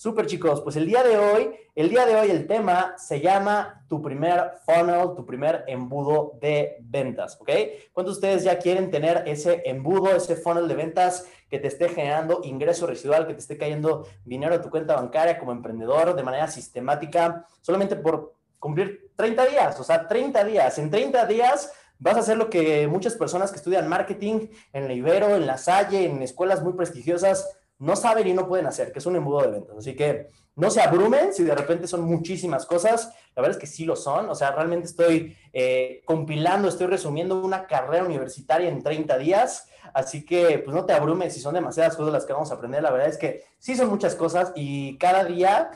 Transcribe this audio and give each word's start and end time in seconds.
Súper 0.00 0.24
chicos, 0.24 0.62
pues 0.62 0.76
el 0.76 0.86
día 0.86 1.02
de 1.02 1.18
hoy, 1.18 1.54
el 1.74 1.90
día 1.90 2.06
de 2.06 2.16
hoy 2.16 2.30
el 2.30 2.46
tema 2.46 2.94
se 2.96 3.20
llama 3.20 3.84
tu 3.86 4.00
primer 4.00 4.52
funnel, 4.64 5.14
tu 5.14 5.26
primer 5.26 5.62
embudo 5.66 6.38
de 6.40 6.78
ventas, 6.80 7.36
¿ok? 7.38 7.50
¿Cuántos 7.92 8.14
de 8.14 8.28
ustedes 8.28 8.44
ya 8.44 8.58
quieren 8.58 8.90
tener 8.90 9.24
ese 9.26 9.60
embudo, 9.66 10.16
ese 10.16 10.36
funnel 10.36 10.68
de 10.68 10.74
ventas 10.74 11.26
que 11.50 11.58
te 11.58 11.68
esté 11.68 11.90
generando 11.90 12.40
ingreso 12.44 12.86
residual, 12.86 13.26
que 13.26 13.34
te 13.34 13.40
esté 13.40 13.58
cayendo 13.58 14.06
dinero 14.24 14.54
a 14.54 14.62
tu 14.62 14.70
cuenta 14.70 14.96
bancaria 14.96 15.38
como 15.38 15.52
emprendedor 15.52 16.16
de 16.16 16.22
manera 16.22 16.48
sistemática, 16.48 17.44
solamente 17.60 17.94
por 17.94 18.36
cumplir 18.58 19.10
30 19.16 19.46
días, 19.48 19.80
o 19.80 19.84
sea, 19.84 20.08
30 20.08 20.44
días. 20.44 20.78
En 20.78 20.90
30 20.90 21.26
días 21.26 21.74
vas 21.98 22.16
a 22.16 22.20
hacer 22.20 22.38
lo 22.38 22.48
que 22.48 22.88
muchas 22.88 23.16
personas 23.16 23.50
que 23.50 23.58
estudian 23.58 23.86
marketing 23.86 24.48
en 24.72 24.88
la 24.88 24.94
Ibero, 24.94 25.36
en 25.36 25.46
la 25.46 25.58
Salle, 25.58 26.06
en 26.06 26.22
escuelas 26.22 26.62
muy 26.62 26.72
prestigiosas, 26.72 27.59
no 27.80 27.96
saben 27.96 28.28
y 28.28 28.34
no 28.34 28.46
pueden 28.46 28.66
hacer, 28.66 28.92
que 28.92 28.98
es 28.98 29.06
un 29.06 29.16
embudo 29.16 29.40
de 29.40 29.48
ventas. 29.48 29.76
Así 29.78 29.96
que 29.96 30.28
no 30.54 30.70
se 30.70 30.82
abrumen 30.82 31.32
si 31.32 31.44
de 31.44 31.54
repente 31.54 31.86
son 31.86 32.02
muchísimas 32.02 32.66
cosas. 32.66 33.10
La 33.34 33.40
verdad 33.40 33.56
es 33.56 33.60
que 33.60 33.66
sí 33.66 33.86
lo 33.86 33.96
son. 33.96 34.28
O 34.28 34.34
sea, 34.34 34.50
realmente 34.50 34.86
estoy 34.86 35.34
eh, 35.54 36.02
compilando, 36.04 36.68
estoy 36.68 36.88
resumiendo 36.88 37.40
una 37.40 37.66
carrera 37.66 38.04
universitaria 38.04 38.68
en 38.68 38.82
30 38.82 39.16
días. 39.16 39.68
Así 39.94 40.26
que, 40.26 40.58
pues 40.58 40.76
no 40.76 40.84
te 40.84 40.92
abrumes 40.92 41.32
si 41.32 41.40
son 41.40 41.54
demasiadas 41.54 41.96
cosas 41.96 42.12
las 42.12 42.26
que 42.26 42.34
vamos 42.34 42.50
a 42.50 42.54
aprender. 42.54 42.82
La 42.82 42.90
verdad 42.90 43.08
es 43.08 43.16
que 43.16 43.44
sí 43.58 43.74
son 43.74 43.88
muchas 43.88 44.14
cosas 44.14 44.52
y 44.54 44.98
cada 44.98 45.24
día 45.24 45.70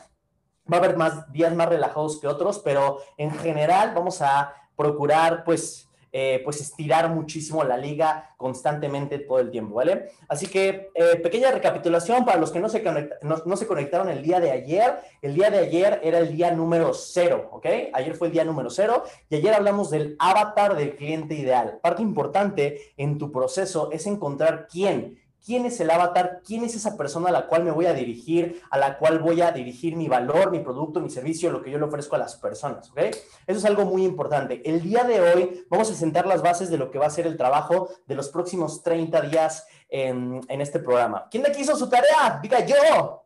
va 0.71 0.77
a 0.77 0.79
haber 0.79 0.97
más 0.97 1.31
días 1.31 1.55
más 1.55 1.69
relajados 1.69 2.19
que 2.19 2.27
otros, 2.27 2.59
pero 2.59 2.99
en 3.17 3.31
general 3.31 3.93
vamos 3.95 4.21
a 4.21 4.53
procurar, 4.75 5.43
pues, 5.43 5.84
eh, 6.17 6.39
pues 6.45 6.61
estirar 6.61 7.09
muchísimo 7.09 7.61
la 7.65 7.75
liga 7.75 8.33
constantemente 8.37 9.19
todo 9.19 9.39
el 9.39 9.51
tiempo, 9.51 9.75
¿vale? 9.75 10.11
Así 10.29 10.47
que 10.47 10.89
eh, 10.95 11.17
pequeña 11.17 11.51
recapitulación 11.51 12.23
para 12.23 12.39
los 12.39 12.53
que 12.53 12.61
no 12.61 12.69
se, 12.69 12.81
no, 13.21 13.57
se 13.57 13.67
conectaron 13.67 14.07
el 14.07 14.23
día 14.23 14.39
de 14.39 14.49
ayer. 14.49 14.93
El 15.21 15.35
día 15.35 15.49
de 15.49 15.57
ayer 15.57 15.99
era 16.05 16.19
el 16.19 16.33
día 16.33 16.51
número 16.51 16.93
cero, 16.93 17.49
¿ok? 17.51 17.65
Ayer 17.91 18.15
fue 18.15 18.27
el 18.27 18.33
día 18.33 18.45
número 18.45 18.69
cero 18.69 19.03
y 19.29 19.35
ayer 19.35 19.53
hablamos 19.53 19.89
del 19.89 20.15
avatar 20.17 20.77
del 20.77 20.95
cliente 20.95 21.35
ideal. 21.35 21.79
Parte 21.81 22.01
importante 22.01 22.93
en 22.95 23.17
tu 23.17 23.29
proceso 23.29 23.91
es 23.91 24.07
encontrar 24.07 24.69
quién 24.71 25.19
quién 25.45 25.65
es 25.65 25.79
el 25.79 25.91
avatar, 25.91 26.41
quién 26.43 26.63
es 26.63 26.75
esa 26.75 26.97
persona 26.97 27.29
a 27.29 27.31
la 27.31 27.45
cual 27.45 27.63
me 27.63 27.71
voy 27.71 27.85
a 27.85 27.93
dirigir, 27.93 28.61
a 28.71 28.77
la 28.79 28.97
cual 28.97 29.19
voy 29.19 29.41
a 29.41 29.51
dirigir 29.51 29.95
mi 29.95 30.07
valor, 30.07 30.49
mi 30.49 30.59
producto, 30.59 30.99
mi 30.99 31.09
servicio, 31.09 31.51
lo 31.51 31.61
que 31.61 31.69
yo 31.69 31.77
le 31.77 31.85
ofrezco 31.85 32.15
a 32.15 32.19
las 32.19 32.35
personas, 32.35 32.89
¿ok? 32.89 32.99
Eso 32.99 33.59
es 33.59 33.65
algo 33.65 33.85
muy 33.85 34.03
importante. 34.03 34.67
El 34.67 34.81
día 34.81 35.03
de 35.03 35.21
hoy 35.21 35.65
vamos 35.69 35.91
a 35.91 35.93
sentar 35.93 36.25
las 36.25 36.41
bases 36.41 36.71
de 36.71 36.77
lo 36.77 36.89
que 36.89 36.97
va 36.97 37.05
a 37.05 37.11
ser 37.11 37.27
el 37.27 37.37
trabajo 37.37 37.89
de 38.07 38.15
los 38.15 38.29
próximos 38.29 38.81
30 38.81 39.21
días 39.21 39.67
en, 39.87 40.41
este 40.49 40.79
programa. 40.79 41.27
¿Quién 41.29 41.43
de 41.43 41.49
aquí 41.49 41.61
hizo 41.61 41.75
su 41.75 41.87
tarea? 41.87 42.39
Diga 42.41 42.65
yo. 42.65 43.23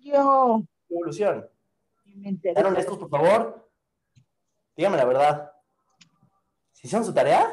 Yo. 0.00 0.62
Evolución. 0.88 1.48
¿Están 2.42 2.66
honestos, 2.66 2.98
por 2.98 3.10
favor? 3.10 3.68
Dígame 4.76 4.96
la 4.96 5.04
verdad. 5.04 5.52
¿Se 6.72 6.86
hicieron 6.86 7.04
su 7.04 7.12
tarea? 7.12 7.52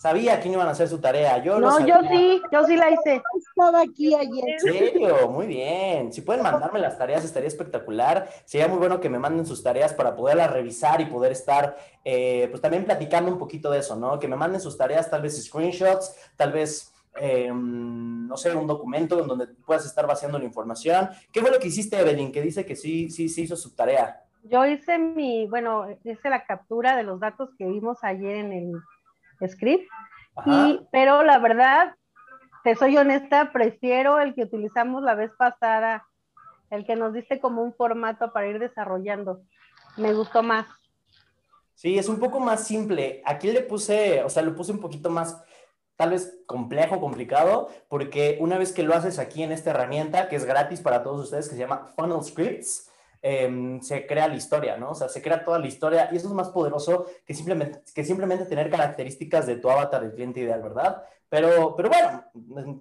Sabía 0.00 0.40
que 0.40 0.48
no 0.48 0.54
iban 0.54 0.66
a 0.66 0.70
hacer 0.70 0.88
su 0.88 0.98
tarea. 0.98 1.44
Yo 1.44 1.60
no, 1.60 1.78
yo 1.86 1.96
sí, 2.08 2.40
yo 2.50 2.64
sí 2.64 2.74
la 2.74 2.90
hice. 2.90 3.22
Estaba 3.36 3.82
aquí 3.82 4.14
ayer. 4.14 4.44
En 4.46 4.58
serio, 4.58 5.28
muy 5.28 5.46
bien. 5.46 6.10
Si 6.10 6.22
pueden 6.22 6.42
mandarme 6.42 6.78
las 6.78 6.96
tareas, 6.96 7.22
estaría 7.22 7.48
espectacular. 7.48 8.26
Sería 8.46 8.66
muy 8.66 8.78
bueno 8.78 8.98
que 8.98 9.10
me 9.10 9.18
manden 9.18 9.44
sus 9.44 9.62
tareas 9.62 9.92
para 9.92 10.16
poderlas 10.16 10.50
revisar 10.50 11.02
y 11.02 11.04
poder 11.04 11.32
estar, 11.32 11.76
eh, 12.02 12.46
pues 12.48 12.62
también 12.62 12.86
platicando 12.86 13.30
un 13.30 13.36
poquito 13.36 13.70
de 13.70 13.80
eso, 13.80 13.94
¿no? 13.94 14.18
Que 14.18 14.26
me 14.26 14.36
manden 14.36 14.62
sus 14.62 14.78
tareas, 14.78 15.10
tal 15.10 15.20
vez 15.20 15.44
screenshots, 15.44 16.16
tal 16.34 16.50
vez, 16.50 16.94
em, 17.16 18.26
no 18.26 18.38
sé, 18.38 18.56
un 18.56 18.66
documento 18.66 19.20
en 19.20 19.26
donde 19.26 19.48
puedas 19.48 19.84
estar 19.84 20.06
vaciando 20.06 20.38
la 20.38 20.46
información. 20.46 21.10
¿Qué 21.30 21.42
fue 21.42 21.50
lo 21.50 21.58
que 21.58 21.68
hiciste, 21.68 22.00
Evelyn? 22.00 22.32
Que 22.32 22.40
dice 22.40 22.64
que 22.64 22.74
sí, 22.74 23.10
sí, 23.10 23.28
sí 23.28 23.42
hizo 23.42 23.54
su 23.54 23.74
tarea. 23.74 24.22
Yo 24.44 24.64
hice 24.64 24.96
mi, 24.96 25.46
bueno, 25.46 25.88
hice 26.04 26.30
la 26.30 26.46
captura 26.46 26.96
de 26.96 27.02
los 27.02 27.20
datos 27.20 27.50
que 27.58 27.66
vimos 27.66 27.98
ayer 28.00 28.36
en 28.36 28.52
el 28.54 28.72
script. 29.48 29.88
Y, 30.46 30.80
pero 30.90 31.22
la 31.22 31.38
verdad, 31.38 31.94
te 32.64 32.74
soy 32.74 32.96
honesta, 32.96 33.52
prefiero 33.52 34.20
el 34.20 34.34
que 34.34 34.44
utilizamos 34.44 35.02
la 35.02 35.14
vez 35.14 35.30
pasada, 35.36 36.06
el 36.70 36.86
que 36.86 36.96
nos 36.96 37.12
diste 37.12 37.40
como 37.40 37.62
un 37.62 37.74
formato 37.74 38.32
para 38.32 38.46
ir 38.46 38.58
desarrollando. 38.58 39.42
Me 39.96 40.12
gustó 40.12 40.42
más. 40.42 40.66
Sí, 41.74 41.98
es 41.98 42.08
un 42.08 42.20
poco 42.20 42.40
más 42.40 42.66
simple. 42.66 43.22
Aquí 43.24 43.50
le 43.50 43.62
puse, 43.62 44.22
o 44.22 44.28
sea, 44.28 44.42
lo 44.42 44.54
puse 44.54 44.72
un 44.72 44.80
poquito 44.80 45.08
más, 45.08 45.42
tal 45.96 46.10
vez 46.10 46.42
complejo, 46.46 47.00
complicado, 47.00 47.70
porque 47.88 48.36
una 48.40 48.58
vez 48.58 48.72
que 48.72 48.82
lo 48.82 48.94
haces 48.94 49.18
aquí 49.18 49.42
en 49.42 49.52
esta 49.52 49.70
herramienta, 49.70 50.28
que 50.28 50.36
es 50.36 50.44
gratis 50.44 50.80
para 50.80 51.02
todos 51.02 51.24
ustedes, 51.24 51.48
que 51.48 51.54
se 51.54 51.60
llama 51.60 51.90
Funnel 51.96 52.22
Scripts, 52.22 52.89
Em, 53.22 53.82
se 53.82 54.06
crea 54.06 54.28
la 54.28 54.34
historia, 54.34 54.78
¿no? 54.78 54.92
O 54.92 54.94
sea, 54.94 55.08
se 55.08 55.20
crea 55.20 55.44
toda 55.44 55.58
la 55.58 55.66
historia 55.66 56.08
y 56.10 56.16
eso 56.16 56.28
es 56.28 56.32
más 56.32 56.48
poderoso 56.48 57.04
que 57.26 57.34
simplemente, 57.34 57.82
que 57.94 58.02
simplemente 58.02 58.46
tener 58.46 58.70
características 58.70 59.46
de 59.46 59.56
tu 59.56 59.68
avatar, 59.70 60.00
del 60.00 60.14
cliente 60.14 60.40
ideal, 60.40 60.62
¿verdad? 60.62 61.02
Pero, 61.28 61.76
pero 61.76 61.90
bueno, 61.90 62.24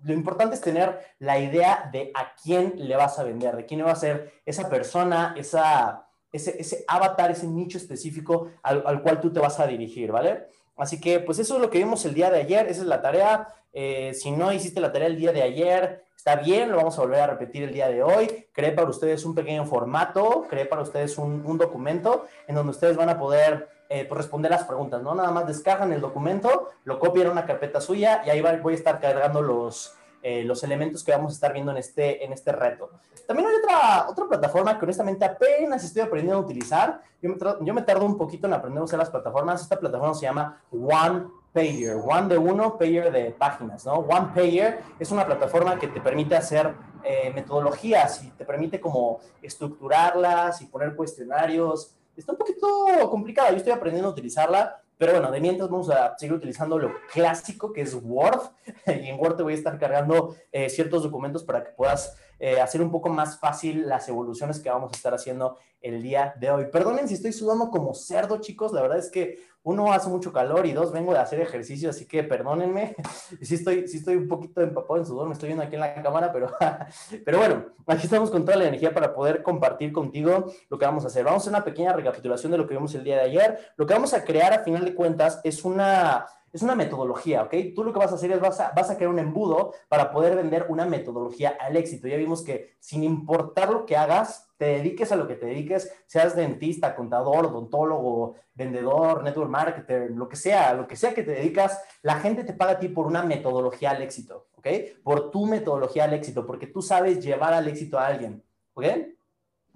lo 0.02 0.14
importante 0.14 0.56
es 0.56 0.62
tener 0.62 0.98
la 1.20 1.38
idea 1.40 1.90
de 1.92 2.12
a 2.16 2.34
quién 2.42 2.74
le 2.78 2.96
vas 2.96 3.20
a 3.20 3.24
vender, 3.24 3.58
de 3.58 3.66
quién 3.66 3.86
va 3.86 3.92
a 3.92 3.96
ser 3.96 4.42
esa 4.46 4.70
persona, 4.70 5.36
esa, 5.38 6.08
ese, 6.32 6.60
ese 6.60 6.86
avatar, 6.88 7.32
ese 7.32 7.46
nicho 7.46 7.78
específico 7.78 8.50
al, 8.64 8.82
al 8.86 9.02
cual 9.02 9.20
tú 9.20 9.34
te 9.34 9.42
vas 9.42 9.60
a 9.60 9.68
dirigir, 9.68 10.12
¿vale? 10.12 10.48
Así 10.80 11.00
que, 11.00 11.20
pues 11.20 11.38
eso 11.40 11.56
es 11.56 11.62
lo 11.62 11.70
que 11.70 11.78
vimos 11.78 12.06
el 12.06 12.14
día 12.14 12.32
de 12.32 12.40
ayer, 12.40 12.68
esa 12.68 12.82
es 12.82 12.88
la 12.88 13.02
tarea. 13.02 13.48
Eh, 13.74 14.14
si 14.14 14.32
no 14.32 14.52
hiciste 14.52 14.80
la 14.80 14.92
tarea 14.92 15.08
el 15.08 15.18
día 15.18 15.32
de 15.32 15.44
ayer, 15.44 16.06
está 16.16 16.38
bien, 16.38 16.72
lo 16.72 16.78
vamos 16.78 16.98
a 16.98 17.02
volver 17.02 17.22
a 17.22 17.28
repetir 17.28 17.64
el 17.64 17.74
día 17.74 17.90
de 17.90 18.02
hoy. 18.02 18.48
Creé 18.54 18.72
para 18.72 18.90
ustedes 18.90 19.26
un 19.26 19.36
pequeño 19.36 19.66
formato, 19.66 20.46
creé 20.50 20.66
para 20.66 20.82
ustedes 20.82 21.18
un, 21.18 21.58
documento 21.58 22.26
en 22.48 22.56
donde 22.56 22.72
ustedes 22.72 22.96
van 22.96 23.10
a 23.10 23.20
poder 23.20 23.70
eh, 23.90 24.06
pues, 24.06 24.18
responder 24.18 24.52
las 24.52 24.64
preguntas, 24.64 25.02
¿no? 25.04 25.14
Nada 25.14 25.32
más 25.32 25.46
descargan 25.48 25.92
el 25.92 26.02
documento, 26.02 26.70
lo 26.86 26.98
copian 26.98 27.28
a 27.28 27.32
una 27.32 27.46
carpeta 27.46 27.82
suya 27.82 28.22
y 28.26 28.30
ahí 28.30 28.42
voy 28.42 28.74
a 28.74 28.78
estar 28.78 29.00
cargando 29.00 29.42
los, 29.42 29.99
eh, 30.22 30.44
los 30.44 30.64
elementos 30.64 31.04
que 31.04 31.12
vamos 31.12 31.32
a 31.32 31.36
estar 31.36 31.54
viendo 31.54 31.72
en 31.72 31.78
este, 31.78 32.24
en 32.24 32.34
este 32.34 32.52
reto. 32.52 32.90
También 33.28 33.48
hay 33.48 33.56
otra, 33.56 34.10
otra 34.10 34.28
plataforma 34.28 34.78
que 34.78 34.86
honestamente 34.86 35.24
apenas 35.24 35.84
estoy 35.84 36.02
aprendiendo 36.02 36.38
a 36.38 36.42
utilizar. 36.42 37.02
Yo 37.22 37.30
me, 37.30 37.38
yo 37.66 37.74
me 37.74 37.82
tardo 37.84 38.06
un 38.06 38.18
poquito 38.18 38.48
en 38.48 38.54
aprender 38.54 38.82
a 38.82 38.86
usar 38.86 39.00
las 39.00 39.10
plataformas. 39.10 39.62
Esta 39.62 39.80
plataforma 39.80 40.14
se 40.14 40.22
llama 40.24 40.62
One 40.72 41.28
Payer. 41.54 41.96
One 41.96 42.28
de 42.28 42.38
uno, 42.38 42.78
Payer 42.78 43.12
de 43.12 43.32
páginas, 43.32 43.86
¿no? 43.86 43.94
One 43.94 44.32
Payer 44.34 44.80
es 45.00 45.12
una 45.12 45.26
plataforma 45.26 45.78
que 45.80 45.88
te 45.88 46.02
permite 46.02 46.36
hacer 46.36 46.74
eh, 47.04 47.32
metodologías 47.34 48.24
y 48.24 48.32
te 48.32 48.46
permite 48.46 48.80
como 48.80 49.20
estructurarlas 49.42 50.62
y 50.62 50.66
poner 50.66 50.96
cuestionarios. 50.96 51.96
Está 52.16 52.34
un 52.34 52.38
poquito 52.38 52.68
complicada, 53.10 53.52
yo 53.52 53.58
estoy 53.58 53.72
aprendiendo 53.72 54.10
a 54.10 54.12
utilizarla, 54.12 54.82
pero 55.00 55.14
bueno, 55.14 55.32
de 55.32 55.40
mientras 55.40 55.70
vamos 55.70 55.90
a 55.90 56.18
seguir 56.18 56.34
utilizando 56.34 56.78
lo 56.78 56.92
clásico 57.14 57.72
que 57.72 57.82
es 57.82 57.98
Word. 58.04 58.52
Y 58.86 59.08
en 59.08 59.18
Word 59.18 59.38
te 59.38 59.44
voy 59.44 59.54
a 59.54 59.56
estar 59.56 59.80
cargando 59.80 60.36
eh, 60.52 60.70
ciertos 60.70 61.04
documentos 61.04 61.46
para 61.46 61.64
que 61.64 61.72
puedas 61.72 62.18
eh, 62.40 62.60
hacer 62.62 62.82
un 62.82 62.92
poco 62.92 63.10
más 63.10 63.40
fácil 63.40 63.88
las 63.88 64.08
evoluciones 64.08 64.60
que 64.60 64.70
vamos 64.70 64.92
a 64.94 64.96
estar 64.96 65.14
haciendo 65.14 65.58
el 65.82 66.02
día 66.02 66.34
de 66.40 66.52
hoy. 66.52 66.66
Perdonen 66.72 67.08
si 67.08 67.14
estoy 67.14 67.34
sudando 67.34 67.70
como 67.70 67.94
cerdo, 67.94 68.40
chicos. 68.40 68.74
La 68.74 68.82
verdad 68.82 68.98
es 68.98 69.10
que 69.10 69.40
uno 69.64 69.92
hace 69.92 70.10
mucho 70.10 70.32
calor 70.32 70.66
y 70.66 70.72
dos 70.72 70.92
vengo 70.92 71.14
de 71.14 71.20
hacer 71.20 71.42
ejercicio, 71.42 71.90
así 71.90 72.06
que 72.06 72.24
perdónenme. 72.24 72.96
Sí 73.42 73.56
estoy, 73.56 73.88
sí 73.88 73.98
estoy 73.98 74.16
un 74.16 74.28
poquito 74.28 74.62
empapado 74.62 75.00
en 75.00 75.06
sudor, 75.06 75.28
me 75.28 75.34
estoy 75.34 75.48
viendo 75.48 75.64
aquí 75.64 75.76
en 75.76 75.82
la 75.82 76.02
cámara, 76.02 76.32
pero, 76.32 76.52
pero 77.26 77.38
bueno, 77.38 77.66
aquí 77.88 78.06
estamos 78.06 78.32
con 78.32 78.44
toda 78.44 78.58
la 78.58 78.68
energía 78.68 78.94
para 78.94 79.14
poder 79.14 79.44
compartir 79.44 79.92
contigo 79.92 80.52
lo 80.70 80.78
que 80.78 80.86
vamos 80.86 81.04
a 81.04 81.08
hacer. 81.08 81.24
Vamos 81.24 81.42
a 81.42 81.44
hacer 81.44 81.54
una 81.54 81.64
pequeña 81.64 81.94
recapitulación 81.94 82.52
de 82.52 82.58
lo 82.58 82.68
que 82.68 82.74
vimos 82.74 82.94
el 82.96 83.04
día 83.04 83.18
de 83.18 83.24
ayer. 83.24 83.60
Lo 83.78 83.86
que 83.86 83.94
vamos 83.94 84.14
a 84.14 84.24
crear 84.24 84.54
a 84.54 84.60
final 84.60 84.84
de 84.84 84.96
cuentas 84.96 85.40
es 85.44 85.64
una 85.64 86.26
es 86.52 86.62
una 86.62 86.76
metodología, 86.76 87.44
¿ok? 87.44 87.54
Tú 87.76 87.84
lo 87.84 87.94
que 87.94 88.00
vas 88.00 88.12
a 88.12 88.16
hacer 88.16 88.32
es 88.32 88.40
vas 88.40 88.60
a, 88.60 88.72
vas 88.76 88.90
a 88.90 88.96
crear 88.96 89.12
un 89.12 89.20
embudo 89.20 89.74
para 89.88 90.12
poder 90.12 90.36
vender 90.36 90.66
una 90.70 90.86
metodología 90.86 91.58
al 91.60 91.76
éxito. 91.78 92.08
Ya 92.08 92.18
vimos 92.18 92.42
que 92.44 92.76
sin 92.80 93.04
importar 93.04 93.70
lo 93.70 93.86
que 93.86 93.96
hagas, 93.96 94.50
te 94.58 94.66
dediques 94.66 95.12
a 95.12 95.16
lo 95.16 95.28
que 95.28 95.36
te 95.36 95.46
dediques, 95.46 95.92
seas 96.06 96.36
dentista, 96.36 96.96
contador, 96.96 97.46
odontólogo, 97.46 98.36
vendedor, 98.54 99.24
network 99.24 99.50
marketer, 99.50 100.12
lo 100.12 100.28
que 100.28 100.36
sea, 100.36 100.74
lo 100.74 100.88
que 100.88 100.96
sea 100.96 101.14
que 101.14 101.24
te 101.24 101.32
dedicas, 101.32 101.82
la 102.02 102.20
gente 102.20 102.44
te 102.44 102.54
paga 102.54 102.74
a 102.74 102.80
ti 102.80 102.90
por 102.90 103.08
una 103.08 103.24
metodología 103.24 103.92
al 103.92 104.02
éxito, 104.02 104.48
¿ok? 104.56 104.68
Por 105.04 105.32
tu 105.32 105.46
metodología 105.46 106.04
al 106.04 106.14
éxito, 106.14 106.46
porque 106.46 106.68
tú 106.68 106.82
sabes 106.82 107.24
llevar 107.24 107.54
al 107.54 107.68
éxito 107.68 107.98
a 107.98 108.08
alguien, 108.08 108.44
¿ok? 108.74 108.86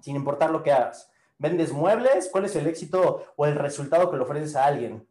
Sin 0.00 0.16
importar 0.16 0.50
lo 0.50 0.62
que 0.62 0.72
hagas. 0.72 1.10
¿Vendes 1.38 1.72
muebles? 1.72 2.28
¿Cuál 2.30 2.44
es 2.44 2.54
el 2.56 2.66
éxito 2.66 3.24
o 3.36 3.46
el 3.46 3.54
resultado 3.54 4.10
que 4.10 4.16
le 4.16 4.22
ofreces 4.22 4.54
a 4.54 4.66
alguien? 4.66 5.06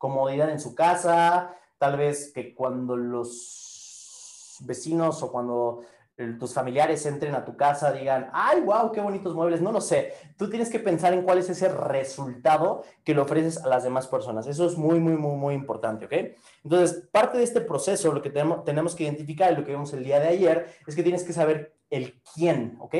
Comodidad 0.00 0.48
en 0.48 0.58
su 0.58 0.74
casa, 0.74 1.54
tal 1.76 1.98
vez 1.98 2.32
que 2.32 2.54
cuando 2.54 2.96
los 2.96 4.56
vecinos 4.60 5.22
o 5.22 5.30
cuando 5.30 5.82
tus 6.38 6.54
familiares 6.54 7.04
entren 7.04 7.34
a 7.34 7.44
tu 7.44 7.54
casa, 7.54 7.92
digan, 7.92 8.30
ay, 8.32 8.62
wow, 8.62 8.92
qué 8.92 9.00
bonitos 9.00 9.34
muebles, 9.34 9.60
no 9.60 9.72
lo 9.72 9.80
sé. 9.82 10.14
Tú 10.38 10.48
tienes 10.48 10.70
que 10.70 10.78
pensar 10.78 11.12
en 11.12 11.22
cuál 11.22 11.36
es 11.36 11.50
ese 11.50 11.68
resultado 11.68 12.82
que 13.04 13.14
le 13.14 13.20
ofreces 13.20 13.58
a 13.58 13.68
las 13.68 13.84
demás 13.84 14.06
personas. 14.06 14.46
Eso 14.46 14.66
es 14.66 14.78
muy, 14.78 15.00
muy, 15.00 15.14
muy, 15.14 15.36
muy 15.36 15.54
importante, 15.54 16.06
¿ok? 16.06 16.12
Entonces, 16.64 17.06
parte 17.12 17.36
de 17.36 17.44
este 17.44 17.60
proceso, 17.60 18.10
lo 18.10 18.22
que 18.22 18.30
tenemos, 18.30 18.64
tenemos 18.64 18.94
que 18.94 19.04
identificar 19.04 19.52
y 19.52 19.56
lo 19.56 19.64
que 19.64 19.72
vimos 19.72 19.92
el 19.92 20.02
día 20.02 20.18
de 20.18 20.28
ayer, 20.28 20.74
es 20.86 20.96
que 20.96 21.02
tienes 21.02 21.24
que 21.24 21.34
saber 21.34 21.74
el 21.90 22.22
quién, 22.34 22.76
¿ok? 22.80 22.94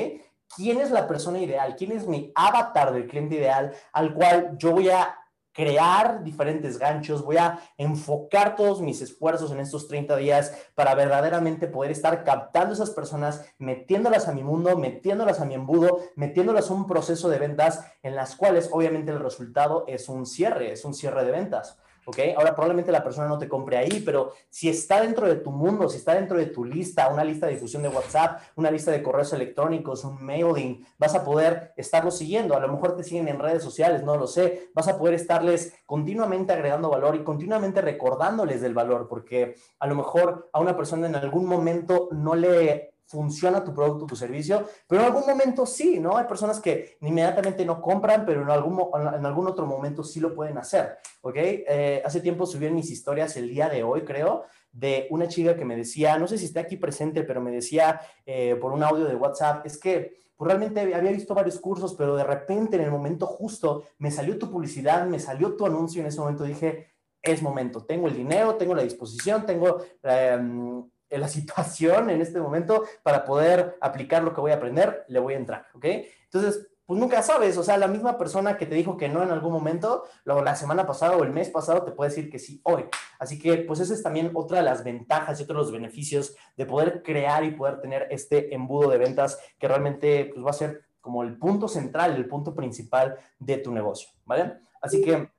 ¿Quién 0.55 0.81
es 0.81 0.91
la 0.91 1.09
persona 1.09 1.39
ideal? 1.39 1.77
¿Quién 1.77 1.93
es 1.93 2.07
mi 2.07 2.31
avatar 2.35 2.93
del 2.93 3.07
cliente 3.07 3.37
ideal 3.37 3.73
al 3.93 4.13
cual 4.13 4.57
yo 4.59 4.73
voy 4.73 4.91
a 4.91 5.17
crear 5.53 6.23
diferentes 6.23 6.79
ganchos, 6.79 7.25
voy 7.25 7.37
a 7.37 7.61
enfocar 7.77 8.57
todos 8.57 8.81
mis 8.81 9.01
esfuerzos 9.03 9.51
en 9.51 9.61
estos 9.61 9.89
30 9.89 10.17
días 10.17 10.57
para 10.75 10.95
verdaderamente 10.95 11.67
poder 11.67 11.91
estar 11.91 12.25
captando 12.25 12.75
esas 12.75 12.91
personas, 12.91 13.45
metiéndolas 13.59 14.29
a 14.29 14.33
mi 14.33 14.43
mundo, 14.43 14.77
metiéndolas 14.77 15.41
a 15.41 15.45
mi 15.45 15.55
embudo, 15.55 16.01
metiéndolas 16.17 16.71
a 16.71 16.75
un 16.75 16.87
proceso 16.87 17.29
de 17.29 17.39
ventas 17.39 17.85
en 18.03 18.15
las 18.15 18.37
cuales 18.37 18.71
obviamente 18.73 19.11
el 19.13 19.21
resultado 19.21 19.85
es 19.87 20.09
un 20.09 20.27
cierre, 20.27 20.73
es 20.73 20.85
un 20.85 20.95
cierre 20.95 21.25
de 21.25 21.33
ventas. 21.33 21.79
¿Ok? 22.11 22.19
Ahora 22.37 22.55
probablemente 22.55 22.91
la 22.91 23.05
persona 23.05 23.29
no 23.29 23.39
te 23.39 23.49
compre 23.49 23.77
ahí, 23.77 24.03
pero 24.05 24.33
si 24.49 24.69
está 24.69 25.01
dentro 25.01 25.29
de 25.29 25.37
tu 25.37 25.53
mundo, 25.53 25.89
si 25.89 25.99
está 25.99 26.15
dentro 26.15 26.37
de 26.37 26.47
tu 26.47 26.65
lista, 26.65 27.09
una 27.09 27.25
lista 27.25 27.47
de 27.47 27.53
difusión 27.53 27.83
de 27.83 27.89
WhatsApp, 27.89 28.41
una 28.57 28.71
lista 28.71 28.91
de 28.91 29.03
correos 29.03 29.33
electrónicos, 29.33 30.05
un 30.05 30.23
mailing, 30.25 30.85
vas 30.99 31.15
a 31.15 31.25
poder 31.25 31.73
estarlo 31.77 32.11
siguiendo. 32.11 32.57
A 32.57 32.61
lo 32.61 32.69
mejor 32.69 32.97
te 32.97 33.05
siguen 33.05 33.29
en 33.29 33.39
redes 33.39 33.63
sociales, 33.63 34.03
no 34.03 34.17
lo 34.17 34.27
sé. 34.27 34.71
Vas 34.75 34.89
a 34.89 34.99
poder 34.99 35.15
estarles 35.15 35.73
continuamente 35.87 36.53
agregando 36.53 36.91
valor 36.91 37.15
y 37.15 37.23
continuamente 37.23 37.81
recordándoles 37.81 38.61
del 38.61 38.75
valor, 38.75 39.07
porque 39.09 39.55
a 39.79 39.87
lo 39.87 39.95
mejor 39.95 40.51
a 40.53 40.61
una 40.61 40.77
persona 40.77 41.07
en 41.07 41.15
algún 41.15 41.47
momento 41.47 42.09
no 42.11 42.35
le 42.35 42.95
funciona 43.11 43.65
tu 43.65 43.75
producto, 43.75 44.07
tu 44.07 44.15
servicio, 44.15 44.69
pero 44.87 45.01
en 45.01 45.09
algún 45.09 45.27
momento 45.27 45.67
sí, 45.67 45.99
¿no? 45.99 46.17
Hay 46.17 46.27
personas 46.27 46.61
que 46.61 46.97
inmediatamente 47.01 47.65
no 47.65 47.83
compran, 47.83 48.25
pero 48.25 48.43
en 48.43 48.51
algún, 48.51 48.81
en 48.95 49.27
algún 49.27 49.49
otro 49.49 49.67
momento 49.67 50.05
sí 50.05 50.21
lo 50.21 50.33
pueden 50.33 50.59
hacer, 50.59 50.99
¿ok? 51.21 51.35
Eh, 51.37 52.03
hace 52.05 52.21
tiempo 52.21 52.47
subí 52.47 52.67
en 52.67 52.77
mis 52.77 52.89
historias 52.89 53.37
el 53.37 53.49
día 53.49 53.69
de 53.69 53.83
hoy, 53.83 54.03
creo, 54.03 54.45
de 54.71 55.09
una 55.11 55.27
chica 55.27 55.57
que 55.57 55.65
me 55.65 55.75
decía, 55.75 56.19
no 56.19 56.29
sé 56.29 56.39
si 56.39 56.45
está 56.45 56.61
aquí 56.61 56.77
presente, 56.77 57.25
pero 57.25 57.41
me 57.41 57.51
decía 57.51 58.01
eh, 58.25 58.55
por 58.61 58.71
un 58.71 58.85
audio 58.85 59.07
de 59.07 59.17
WhatsApp, 59.17 59.67
es 59.67 59.77
que 59.77 60.23
pues, 60.37 60.47
realmente 60.47 60.79
había 60.79 61.11
visto 61.11 61.35
varios 61.35 61.59
cursos, 61.59 61.95
pero 61.95 62.15
de 62.15 62.23
repente 62.23 62.77
en 62.77 62.83
el 62.83 62.93
momento 62.93 63.27
justo 63.27 63.87
me 63.99 64.13
salió 64.13 64.39
tu 64.39 64.49
publicidad, 64.49 65.05
me 65.05 65.19
salió 65.19 65.57
tu 65.57 65.67
anuncio 65.67 66.01
en 66.01 66.07
ese 66.07 66.21
momento, 66.21 66.45
dije, 66.45 66.93
es 67.21 67.43
momento, 67.43 67.85
tengo 67.85 68.07
el 68.07 68.15
dinero, 68.15 68.55
tengo 68.55 68.73
la 68.73 68.85
disposición, 68.85 69.45
tengo... 69.45 69.83
Em, 70.05 70.89
la 71.19 71.29
situación 71.29 72.11
en 72.11 72.21
este 72.21 72.41
momento 72.41 72.85
para 73.03 73.25
poder 73.25 73.77
aplicar 73.81 74.23
lo 74.23 74.35
que 74.35 74.41
voy 74.41 74.53
a 74.53 74.57
aprender, 74.57 75.05
le 75.09 75.19
voy 75.19 75.35
a 75.35 75.39
entrar, 75.39 75.67
¿ok? 75.75 75.85
Entonces, 76.25 76.71
pues 76.91 76.99
nunca 76.99 77.23
sabes, 77.23 77.57
o 77.57 77.63
sea, 77.63 77.77
la 77.77 77.87
misma 77.87 78.19
persona 78.19 78.57
que 78.57 78.67
te 78.67 78.75
dijo 78.75 78.97
que 78.97 79.09
no 79.09 79.23
en 79.23 79.31
algún 79.31 79.53
momento, 79.53 80.07
luego 80.25 80.43
la 80.43 80.57
semana 80.57 80.89
pasada 80.89 81.17
o 81.17 81.23
el 81.23 81.31
mes 81.31 81.49
pasado 81.49 81.85
te 81.85 81.93
puede 81.93 82.11
decir 82.11 82.29
que 82.29 82.41
sí 82.41 82.61
hoy. 82.65 82.85
Así 83.21 83.39
que, 83.39 83.59
pues 83.59 83.79
esa 83.79 83.95
es 83.95 84.03
también 84.03 84.33
otra 84.35 84.59
de 84.59 84.65
las 84.65 84.83
ventajas 84.83 85.39
y 85.39 85.45
otro 85.45 85.55
de 85.55 85.63
los 85.63 85.71
beneficios 85.71 86.35
de 86.57 86.67
poder 86.67 87.05
crear 87.05 87.45
y 87.45 87.53
poder 87.53 87.81
tener 87.81 88.09
este 88.11 88.53
embudo 88.53 88.91
de 88.91 88.99
ventas 88.99 89.39
que 89.57 89.69
realmente 89.69 90.33
pues, 90.35 90.45
va 90.45 90.51
a 90.51 90.55
ser 90.55 90.83
como 91.01 91.23
el 91.23 91.39
punto 91.39 91.69
central, 91.69 92.17
el 92.17 92.27
punto 92.27 92.57
principal 92.57 93.17
de 93.39 93.59
tu 93.59 93.71
negocio, 93.71 94.09
¿vale? 94.25 94.55
Así 94.81 95.01
que 95.01 95.31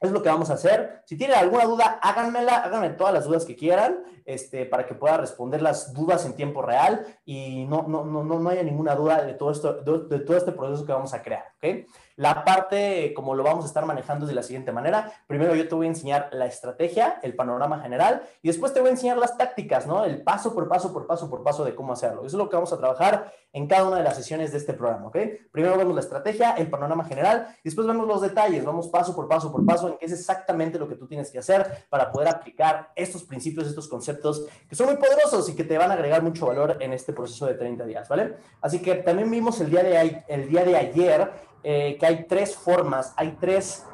es 0.00 0.10
lo 0.10 0.22
que 0.22 0.28
vamos 0.28 0.50
a 0.50 0.54
hacer. 0.54 1.02
Si 1.06 1.16
tienen 1.16 1.36
alguna 1.36 1.64
duda, 1.64 1.98
háganmela, 2.02 2.56
háganme 2.56 2.90
todas 2.90 3.14
las 3.14 3.24
dudas 3.24 3.44
que 3.44 3.56
quieran, 3.56 4.02
este, 4.24 4.66
para 4.66 4.86
que 4.86 4.94
pueda 4.94 5.16
responder 5.16 5.62
las 5.62 5.94
dudas 5.94 6.26
en 6.26 6.34
tiempo 6.34 6.62
real 6.62 7.06
y 7.24 7.64
no, 7.64 7.86
no, 7.88 8.04
no, 8.04 8.24
no 8.24 8.48
haya 8.50 8.62
ninguna 8.62 8.94
duda 8.94 9.22
de 9.22 9.34
todo, 9.34 9.50
esto, 9.50 9.74
de, 9.74 10.20
todo 10.20 10.36
este 10.36 10.52
proceso 10.52 10.84
que 10.84 10.92
vamos 10.92 11.14
a 11.14 11.22
crear. 11.22 11.44
¿okay? 11.56 11.86
La 12.16 12.44
parte, 12.44 13.12
como 13.14 13.34
lo 13.34 13.42
vamos 13.42 13.64
a 13.64 13.68
estar 13.68 13.84
manejando 13.84 14.26
de 14.26 14.32
la 14.32 14.42
siguiente 14.42 14.72
manera, 14.72 15.12
primero 15.26 15.54
yo 15.54 15.68
te 15.68 15.74
voy 15.74 15.86
a 15.86 15.90
enseñar 15.90 16.30
la 16.32 16.46
estrategia, 16.46 17.20
el 17.22 17.36
panorama 17.36 17.80
general, 17.80 18.22
y 18.42 18.48
después 18.48 18.72
te 18.72 18.80
voy 18.80 18.88
a 18.88 18.92
enseñar 18.92 19.18
las 19.18 19.36
tácticas, 19.36 19.86
¿no? 19.86 20.04
El 20.04 20.22
paso 20.22 20.54
por 20.54 20.66
paso, 20.66 20.94
por 20.94 21.06
paso, 21.06 21.28
por 21.28 21.44
paso 21.44 21.64
de 21.64 21.74
cómo 21.74 21.92
hacerlo. 21.92 22.20
Eso 22.26 22.36
es 22.36 22.42
lo 22.42 22.48
que 22.48 22.56
vamos 22.56 22.72
a 22.72 22.78
trabajar 22.78 23.32
en 23.52 23.66
cada 23.66 23.86
una 23.86 23.98
de 23.98 24.02
las 24.02 24.16
sesiones 24.16 24.52
de 24.52 24.58
este 24.58 24.72
programa, 24.72 25.08
¿ok? 25.08 25.18
Primero 25.52 25.76
vemos 25.76 25.94
la 25.94 26.00
estrategia, 26.00 26.52
el 26.52 26.70
panorama 26.70 27.04
general, 27.04 27.48
y 27.58 27.64
después 27.64 27.86
vemos 27.86 28.06
los 28.06 28.22
detalles, 28.22 28.64
vamos 28.64 28.88
paso 28.88 29.14
por 29.14 29.28
paso 29.28 29.52
por 29.52 29.64
paso 29.66 29.88
en 29.88 29.98
qué 29.98 30.06
es 30.06 30.12
exactamente 30.12 30.78
lo 30.78 30.88
que 30.88 30.94
tú 30.94 31.06
tienes 31.06 31.30
que 31.30 31.38
hacer 31.38 31.86
para 31.90 32.10
poder 32.10 32.28
aplicar 32.28 32.92
estos 32.96 33.24
principios, 33.24 33.66
estos 33.66 33.88
conceptos 33.88 34.46
que 34.68 34.74
son 34.74 34.86
muy 34.86 34.96
poderosos 34.96 35.48
y 35.50 35.54
que 35.54 35.64
te 35.64 35.76
van 35.76 35.90
a 35.90 35.94
agregar 35.94 36.22
mucho 36.22 36.46
valor 36.46 36.78
en 36.80 36.92
este 36.94 37.12
proceso 37.12 37.46
de 37.46 37.54
30 37.54 37.84
días, 37.84 38.08
¿vale? 38.08 38.36
Así 38.60 38.80
que 38.80 38.94
también 38.96 39.30
vimos 39.30 39.60
el 39.60 39.70
día 39.70 39.82
de 39.82 40.76
ayer 40.76 41.30
eh, 41.62 41.96
que 41.98 42.06
hay 42.06 42.26
tres 42.26 42.56
formas, 42.56 43.12
hay 43.16 43.36
tres 43.40 43.86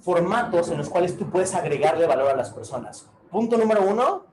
formatos 0.00 0.70
en 0.70 0.78
los 0.78 0.88
cuales 0.88 1.16
tú 1.18 1.28
puedes 1.30 1.54
agregarle 1.54 2.06
valor 2.06 2.30
a 2.30 2.36
las 2.36 2.50
personas. 2.50 3.10
Punto 3.30 3.58
número 3.58 3.82
uno, 3.82 4.26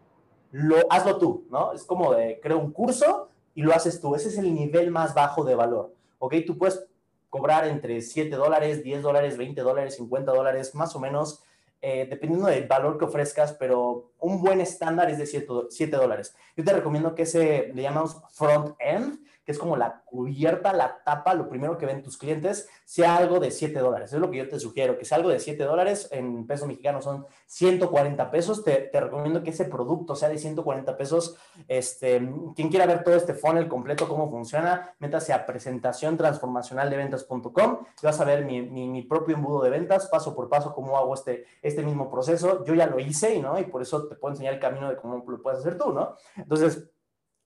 lo, 0.52 0.78
hazlo 0.90 1.18
tú, 1.18 1.48
¿no? 1.50 1.74
Es 1.74 1.84
como 1.84 2.14
de, 2.14 2.40
creo 2.42 2.60
un 2.60 2.72
curso 2.72 3.30
y 3.54 3.62
lo 3.62 3.74
haces 3.74 4.00
tú. 4.00 4.16
Ese 4.16 4.30
es 4.30 4.38
el 4.38 4.54
nivel 4.54 4.92
más 4.92 5.14
bajo 5.14 5.44
de 5.44 5.56
valor, 5.56 5.94
¿ok? 6.20 6.36
Tú 6.46 6.58
puedes 6.58 6.88
cobrar 7.30 7.68
entre 7.68 8.02
7 8.02 8.34
dólares, 8.36 8.84
10 8.84 9.02
dólares, 9.02 9.38
20 9.38 9.60
dólares, 9.62 9.96
50 9.98 10.32
dólares, 10.32 10.74
más 10.76 10.96
o 10.96 11.00
menos, 11.02 11.44
eh, 11.82 12.08
dependiendo 12.10 12.48
del 12.48 12.68
valor 12.68 12.98
que 12.98 13.04
ofrezcas, 13.04 13.52
pero 13.54 14.12
un 14.20 14.42
buen 14.42 14.62
estándar 14.62 15.10
es 15.10 15.18
de 15.18 15.26
7 15.26 15.98
dólares. 15.98 16.34
Yo 16.56 16.64
te 16.64 16.72
recomiendo 16.72 17.14
que 17.14 17.24
ese 17.24 17.72
le 17.74 17.82
llamamos 17.82 18.16
front 18.32 18.76
end, 18.80 19.20
que 19.46 19.52
es 19.52 19.60
como 19.60 19.78
la 19.78 20.02
cubierta, 20.06 20.74
la 20.74 21.04
tapa, 21.04 21.34
lo 21.34 21.48
primero 21.48 21.78
que 21.78 21.86
ven 21.86 22.02
tus 22.02 22.18
clientes, 22.18 22.68
sea 22.84 23.16
algo 23.18 23.40
de 23.40 23.52
7 23.52 23.80
dólares. 23.80 24.12
Es 24.12 24.20
lo 24.20 24.32
que 24.32 24.38
yo 24.38 24.50
te 24.50 24.60
sugiero, 24.60 24.98
que 24.98 25.06
sea 25.06 25.18
algo 25.18 25.30
de 25.30 25.40
7 25.40 25.64
dólares, 25.64 26.10
en 26.12 26.48
peso 26.48 26.66
mexicano 26.66 27.02
son 27.02 27.26
140 27.46 28.32
pesos. 28.32 28.64
Te, 28.64 28.90
recomiendo 28.92 29.44
que 29.44 29.52
ese 29.52 29.66
producto 29.66 30.16
sea 30.16 30.30
de 30.30 30.38
140 30.38 30.98
pesos. 30.98 31.38
Este, 31.68 32.18
quien 32.56 32.70
quiera 32.70 32.86
ver 32.86 33.04
todo 33.04 33.16
este 33.16 33.34
funnel 33.34 33.68
completo, 33.68 34.08
cómo 34.08 34.30
funciona, 34.30 34.96
métase 35.00 35.32
a 35.32 35.46
presentación 35.46 36.18
transformacional 36.18 36.90
de 36.90 36.98
ventas.com 36.98 37.86
vas 38.02 38.20
a 38.20 38.26
ver 38.26 38.46
mi, 38.46 38.62
mi, 38.62 39.02
propio 39.04 39.36
embudo 39.36 39.62
de 39.64 39.70
ventas, 39.70 40.08
paso 40.08 40.36
por 40.36 40.50
paso, 40.50 40.74
cómo 40.74 40.98
hago 40.98 41.14
este, 41.14 41.46
este 41.62 41.84
mismo 41.84 42.10
proceso. 42.10 42.64
Yo 42.66 42.74
ya 42.74 42.88
lo 42.88 43.00
hice, 43.00 43.40
¿no? 43.40 43.60
Y 43.60 43.66
por 43.66 43.82
eso 43.82 44.08
te 44.08 44.16
puedo 44.16 44.34
enseñar 44.34 44.54
el 44.54 44.60
camino 44.60 44.90
de 44.90 44.96
cómo 44.96 45.24
lo 45.28 45.42
puedes 45.42 45.60
hacer 45.60 45.78
tú, 45.78 45.92
¿no? 45.92 46.16
Entonces, 46.36 46.90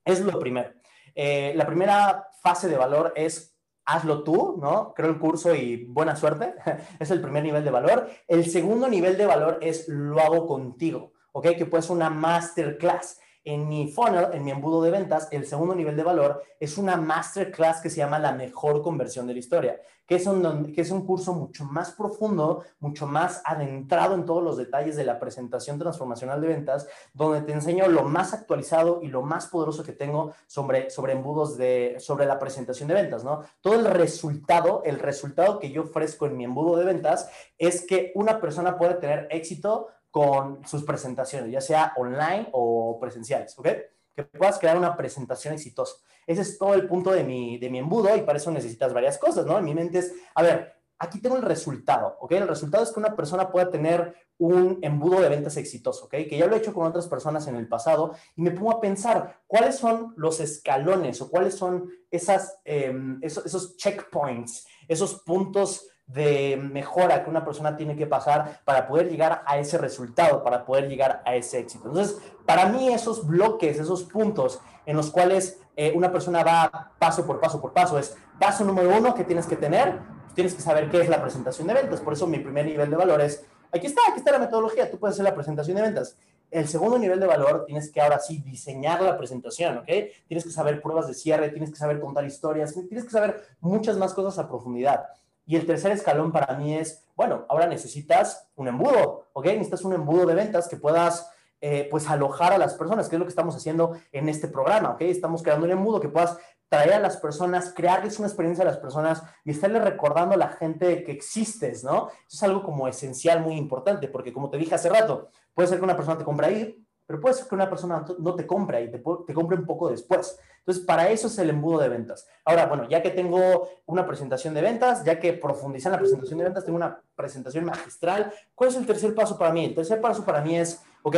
es 0.06 0.22
lo 0.22 0.38
primero. 0.40 0.79
Eh, 1.16 1.54
la 1.56 1.66
primera 1.66 2.28
fase 2.42 2.68
de 2.68 2.78
valor 2.78 3.14
es 3.16 3.56
hazlo 3.86 4.24
tú, 4.24 4.58
¿no? 4.62 4.94
Creo 4.94 5.10
el 5.10 5.20
curso 5.20 5.54
y 5.54 5.86
buena 5.86 6.16
suerte. 6.16 6.54
es 7.00 7.12
el 7.12 7.22
primer 7.22 7.44
nivel 7.44 7.64
de 7.64 7.72
valor. 7.72 8.08
El 8.28 8.46
segundo 8.50 8.88
nivel 8.88 9.18
de 9.18 9.26
valor 9.26 9.58
es 9.62 9.88
lo 9.88 10.20
hago 10.20 10.46
contigo, 10.46 11.14
¿ok? 11.32 11.50
Que 11.58 11.66
puede 11.66 11.84
ser 11.84 11.96
una 11.96 12.10
masterclass. 12.10 13.20
En 13.50 13.68
mi 13.68 13.88
funnel, 13.88 14.28
en 14.34 14.46
mi 14.46 14.51
embudo 14.51 14.80
de 14.80 14.92
ventas, 14.92 15.28
el 15.31 15.44
segundo 15.44 15.74
nivel 15.74 15.96
de 15.96 16.04
valor 16.04 16.44
es 16.60 16.78
una 16.78 16.98
masterclass 16.98 17.81
que 17.81 17.90
se 17.90 17.98
llama 17.98 18.20
la 18.20 18.32
mejor 18.32 18.84
conversión 18.84 19.25
de 19.25 19.34
la 19.34 19.39
historia 19.39 19.82
que 20.10 20.15
es, 20.15 20.25
un, 20.25 20.74
que 20.74 20.82
es 20.82 20.89
un 20.89 21.06
curso 21.06 21.34
mucho 21.34 21.65
más 21.65 21.91
profundo, 21.91 22.63
mucho 22.79 23.06
más 23.06 23.44
adentrado 23.46 24.15
en 24.15 24.25
todos 24.25 24.41
los 24.41 24.58
detalles 24.58 24.96
de 24.96 25.03
la 25.03 25.20
presentación 25.20 25.77
transformacional 25.77 26.41
de 26.41 26.48
ventas, 26.48 26.88
donde 27.13 27.41
te 27.41 27.53
enseño 27.53 27.88
lo 27.88 28.03
más 28.06 28.34
actualizado 28.34 29.01
y 29.03 29.08
lo 29.08 29.22
más 29.22 29.46
poderoso 29.46 29.84
que 29.84 29.91
tengo 29.91 30.34
sobre, 30.48 30.89
sobre 30.89 31.13
embudos 31.13 31.58
de, 31.58 31.98
sobre 32.00 32.25
la 32.25 32.39
presentación 32.39 32.88
de 32.88 32.96
ventas, 32.96 33.24
¿no? 33.24 33.44
Todo 33.62 33.75
el 33.75 33.86
resultado, 33.86 34.82
el 34.84 34.98
resultado 34.98 35.60
que 35.60 35.70
yo 35.70 35.84
ofrezco 35.84 36.25
en 36.25 36.38
mi 36.38 36.46
embudo 36.46 36.77
de 36.77 36.86
ventas 36.86 37.29
es 37.60 37.86
que 37.86 38.12
una 38.15 38.41
persona 38.41 38.79
puede 38.79 38.96
tener 38.96 39.27
éxito 39.29 39.89
con 40.12 40.66
sus 40.68 40.84
presentaciones, 40.84 41.51
ya 41.51 41.62
sea 41.62 41.94
online 41.98 42.50
o 42.51 43.00
presenciales, 43.00 43.58
¿ok? 43.58 43.68
Que 44.16 44.24
puedas 44.24 44.60
crear 44.60 44.78
una 44.78 44.98
presentación 44.98 45.54
exitosa. 45.54 45.96
Ese 46.25 46.42
es 46.42 46.58
todo 46.58 46.74
el 46.74 46.88
punto 46.88 47.12
de 47.12 47.24
mi, 47.24 47.58
de 47.58 47.70
mi 47.70 47.80
embudo 47.80 48.16
y 48.16 48.22
para 48.22 48.38
eso 48.38 48.51
necesitas 48.51 48.94
varias 48.94 49.18
cosas, 49.18 49.46
¿no? 49.46 49.58
En 49.58 49.66
mi 49.66 49.74
mente 49.74 50.00
es, 50.00 50.13
a 50.36 50.44
ver, 50.44 50.80
aquí 51.00 51.22
tengo 51.22 51.38
el 51.38 51.42
resultado, 51.42 52.18
¿ok? 52.20 52.34
El 52.34 52.48
resultado 52.48 52.84
es 52.84 52.92
que 52.92 53.00
una 53.00 53.16
persona 53.16 53.51
pueda 53.51 53.70
tener 53.70 54.13
un 54.38 54.80
embudo 54.82 55.22
de 55.22 55.30
ventas 55.30 55.58
exitoso, 55.58 56.06
¿ok? 56.06 56.12
Que 56.12 56.38
ya 56.38 56.48
lo 56.48 56.56
he 56.56 56.60
hecho 56.60 56.74
con 56.74 56.86
otras 56.86 57.08
personas 57.08 57.48
en 57.48 57.56
el 57.56 57.68
pasado 57.68 58.16
y 58.36 58.42
me 58.42 58.51
pongo 58.51 58.72
a 58.72 58.82
pensar 58.82 59.42
cuáles 59.48 59.78
son 59.78 60.13
los 60.18 60.39
escalones 60.39 61.22
o 61.22 61.30
cuáles 61.30 61.56
son 61.56 61.89
esas, 62.12 62.60
em, 62.63 63.20
esos, 63.22 63.46
esos 63.46 63.78
checkpoints, 63.78 64.66
esos 64.88 65.24
puntos 65.24 65.88
de 66.10 66.58
mejora 66.58 67.24
que 67.24 67.30
una 67.30 67.46
persona 67.46 67.78
tiene 67.78 67.96
que 67.96 68.08
pasar 68.08 68.62
para 68.66 68.88
poder 68.88 69.10
llegar 69.10 69.44
a 69.46 69.60
ese 69.60 69.78
resultado, 69.78 70.44
para 70.44 70.66
poder 70.66 70.89
llegar 70.89 71.22
a 71.24 71.36
ese 71.36 71.60
éxito. 71.60 71.88
Entonces, 71.88 72.18
para 72.48 72.66
mí 72.66 72.92
esos 72.92 73.28
bloques, 73.28 73.80
esos 73.80 74.04
puntos 74.04 74.60
en 74.88 74.98
los 74.98 75.12
cuales 75.12 75.62
eh, 75.75 75.94
una 75.96 76.12
persona 76.12 76.44
va 76.44 76.92
paso 76.98 77.25
por 77.28 77.39
paso 77.39 77.62
por 77.62 77.74
paso 77.74 78.00
es 78.00 78.18
paso 78.39 78.66
número 78.66 78.89
uno 78.98 79.13
que 79.13 79.24
tienes 79.24 79.46
que 79.46 79.56
tener, 79.56 80.00
tienes 80.34 80.56
que 80.56 80.62
saber 80.62 80.89
qué 80.89 81.00
es 81.01 81.10
la 81.10 81.22
presentación 81.22 81.68
de 81.68 81.75
ventas. 81.75 82.01
Por 82.01 82.13
eso 82.13 82.25
mi 82.25 82.39
primer 82.39 82.66
nivel 82.66 82.89
de 82.89 82.96
valor 82.96 83.22
es, 83.22 83.46
aquí 83.72 83.86
está, 83.86 84.01
aquí 84.10 84.18
está 84.18 84.32
la 84.32 84.39
metodología, 84.39 84.89
tú 84.89 84.98
puedes 84.98 85.13
hacer 85.13 85.25
la 85.25 85.36
presentación 85.36 85.78
de 85.78 85.84
ventas. 85.84 86.18
el 86.50 86.68
segundo 86.68 86.98
nivel 86.98 87.20
de 87.20 87.28
valor 87.28 87.66
tienes 87.68 87.92
que 87.92 88.01
ahora 88.01 88.18
sí 88.18 88.39
diseñar 88.39 89.04
la 89.04 89.16
presentación, 89.16 89.78
¿ok? 89.78 89.88
Tienes 90.28 90.44
que 90.44 90.50
saber 90.50 90.82
pruebas 90.82 91.08
de 91.08 91.13
cierre, 91.13 91.50
tienes 91.50 91.70
que 91.70 91.75
saber 91.75 92.00
contar 92.00 92.25
historias, 92.25 92.74
tienes 92.74 93.04
que 93.04 93.12
saber 93.12 93.44
muchas 93.60 93.96
más 93.96 94.16
cosas 94.16 94.39
a 94.39 94.48
profundidad. 94.50 95.06
Y 95.50 95.56
el 95.56 95.65
tercer 95.65 95.91
escalón 95.91 96.32
para 96.32 96.56
mí 96.56 96.75
es, 96.75 97.03
bueno, 97.15 97.48
ahora 97.50 97.65
necesitas 97.65 98.48
un 98.56 98.68
embudo, 98.68 99.29
¿ok? 99.34 99.46
Necesitas 99.46 99.84
un 99.84 99.94
embudo 99.94 100.27
de 100.27 100.36
ventas 100.36 100.68
que 100.68 100.77
puedas, 100.77 101.27
eh, 101.60 101.88
pues, 101.89 102.08
alojar 102.08 102.53
a 102.53 102.60
las 102.60 102.75
personas, 102.75 103.10
que 103.10 103.15
es 103.15 103.20
lo 103.20 103.25
que 103.25 103.32
estamos 103.32 103.56
haciendo 103.56 103.98
en 104.12 104.29
este 104.29 104.48
programa, 104.48 104.91
¿ok? 104.91 105.01
Estamos 105.01 105.41
creando 105.41 105.65
un 105.65 105.72
embudo 105.72 106.00
que 106.00 106.08
puedas 106.08 106.38
traer 106.68 106.94
a 106.94 107.00
las 107.00 107.18
personas, 107.18 107.74
crearles 107.75 108.20
una 108.20 108.27
experiencia 108.27 108.62
a 108.62 108.68
las 108.68 108.77
personas 108.77 109.24
y 109.44 109.50
estarles 109.50 109.84
recordando 109.84 110.36
a 110.36 110.38
la 110.38 110.50
gente 110.50 111.03
que 111.03 111.13
existes, 111.13 111.84
¿no? 111.84 112.10
Eso 112.27 112.36
es 112.38 112.44
algo 112.44 112.62
como 112.62 112.88
esencial, 112.88 113.41
muy 113.41 113.56
importante, 113.56 114.08
porque 114.08 114.32
como 114.32 114.51
te 114.51 114.58
dije 114.58 114.75
hace 114.75 114.89
rato, 114.89 115.29
puede 115.56 115.68
ser 115.68 115.79
que 115.79 115.84
una 115.84 115.96
persona 115.96 116.20
te 116.20 116.25
compre 116.25 116.46
ahí, 116.46 116.86
pero 117.10 117.20
puede 117.20 117.34
ser 117.34 117.48
que 117.48 117.56
una 117.56 117.68
persona 117.68 118.06
no 118.20 118.36
te 118.36 118.46
compre 118.46 118.78
ahí, 118.78 118.92
te, 118.92 119.00
te 119.00 119.34
compre 119.34 119.58
un 119.58 119.66
poco 119.66 119.89
después. 119.89 120.39
Entonces, 120.60 120.86
para 120.86 121.10
eso 121.10 121.25
es 121.25 121.39
el 121.39 121.50
embudo 121.50 121.80
de 121.80 121.89
ventas. 121.89 122.28
Ahora, 122.46 122.68
bueno, 122.68 122.88
ya 122.88 123.01
que 123.01 123.10
tengo 123.10 123.68
una 123.88 124.06
presentación 124.06 124.54
de 124.54 124.62
ventas, 124.62 125.04
ya 125.04 125.20
que 125.20 125.34
profundicé 125.34 125.88
en 125.88 125.94
la 125.94 125.98
presentación 125.98 126.38
de 126.38 126.46
ventas, 126.46 126.66
tengo 126.66 126.75
una 126.75 127.01
presentación 127.16 127.66
magistral, 127.66 128.32
¿cuál 128.54 128.70
es 128.70 128.75
el 128.75 128.86
tercer 128.86 129.16
paso 129.16 129.39
para 129.39 129.51
mí? 129.51 129.66
El 129.66 129.74
tercer 129.74 130.00
paso 130.00 130.24
para 130.24 130.42
mí 130.42 130.56
es, 130.56 130.84
ok, 131.01 131.16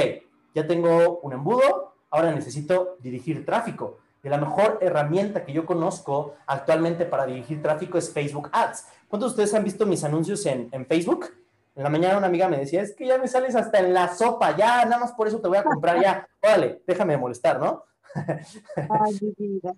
ya 0.55 0.65
tengo 0.65 1.19
un 1.23 1.33
embudo, 1.33 1.95
ahora 2.09 2.31
necesito 2.31 2.95
dirigir 3.01 3.45
tráfico 3.45 3.97
de 4.23 4.29
la 4.29 4.37
mejor 4.37 4.77
herramienta 4.79 5.43
que 5.43 5.51
yo 5.51 5.65
conozco 5.65 6.35
actualmente 6.47 7.03
para 7.03 7.25
dirigir 7.25 7.61
tráfico 7.61 7.97
es 7.97 8.13
Facebook 8.13 8.49
Ads. 8.53 8.85
¿Cuántos 9.09 9.31
de 9.31 9.43
ustedes 9.43 9.53
han 9.55 9.65
visto 9.65 9.85
mis 9.85 10.05
anuncios 10.05 10.45
en, 10.45 10.69
en, 10.71 10.85
Facebook? 10.85 11.25
En 11.75 11.83
la 11.83 11.89
mañana 11.89 12.17
una 12.17 12.27
amiga 12.27 12.49
me 12.49 12.57
decía, 12.57 12.81
es 12.81 12.93
que 12.93 13.07
ya 13.07 13.17
me 13.17 13.27
sales 13.27 13.55
hasta 13.55 13.79
en 13.79 13.93
la 13.93 14.13
sopa, 14.13 14.55
ya, 14.57 14.83
nada 14.85 14.99
más 14.99 15.13
por 15.13 15.27
eso 15.27 15.39
te 15.39 15.47
voy 15.47 15.57
a 15.57 15.63
comprar 15.63 16.01
ya. 16.01 16.27
Órale, 16.41 16.81
déjame 16.85 17.17
molestar, 17.17 17.59
¿no? 17.59 17.85
Ay, 18.13 19.33
vida. 19.37 19.73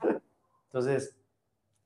Entonces, 0.66 1.16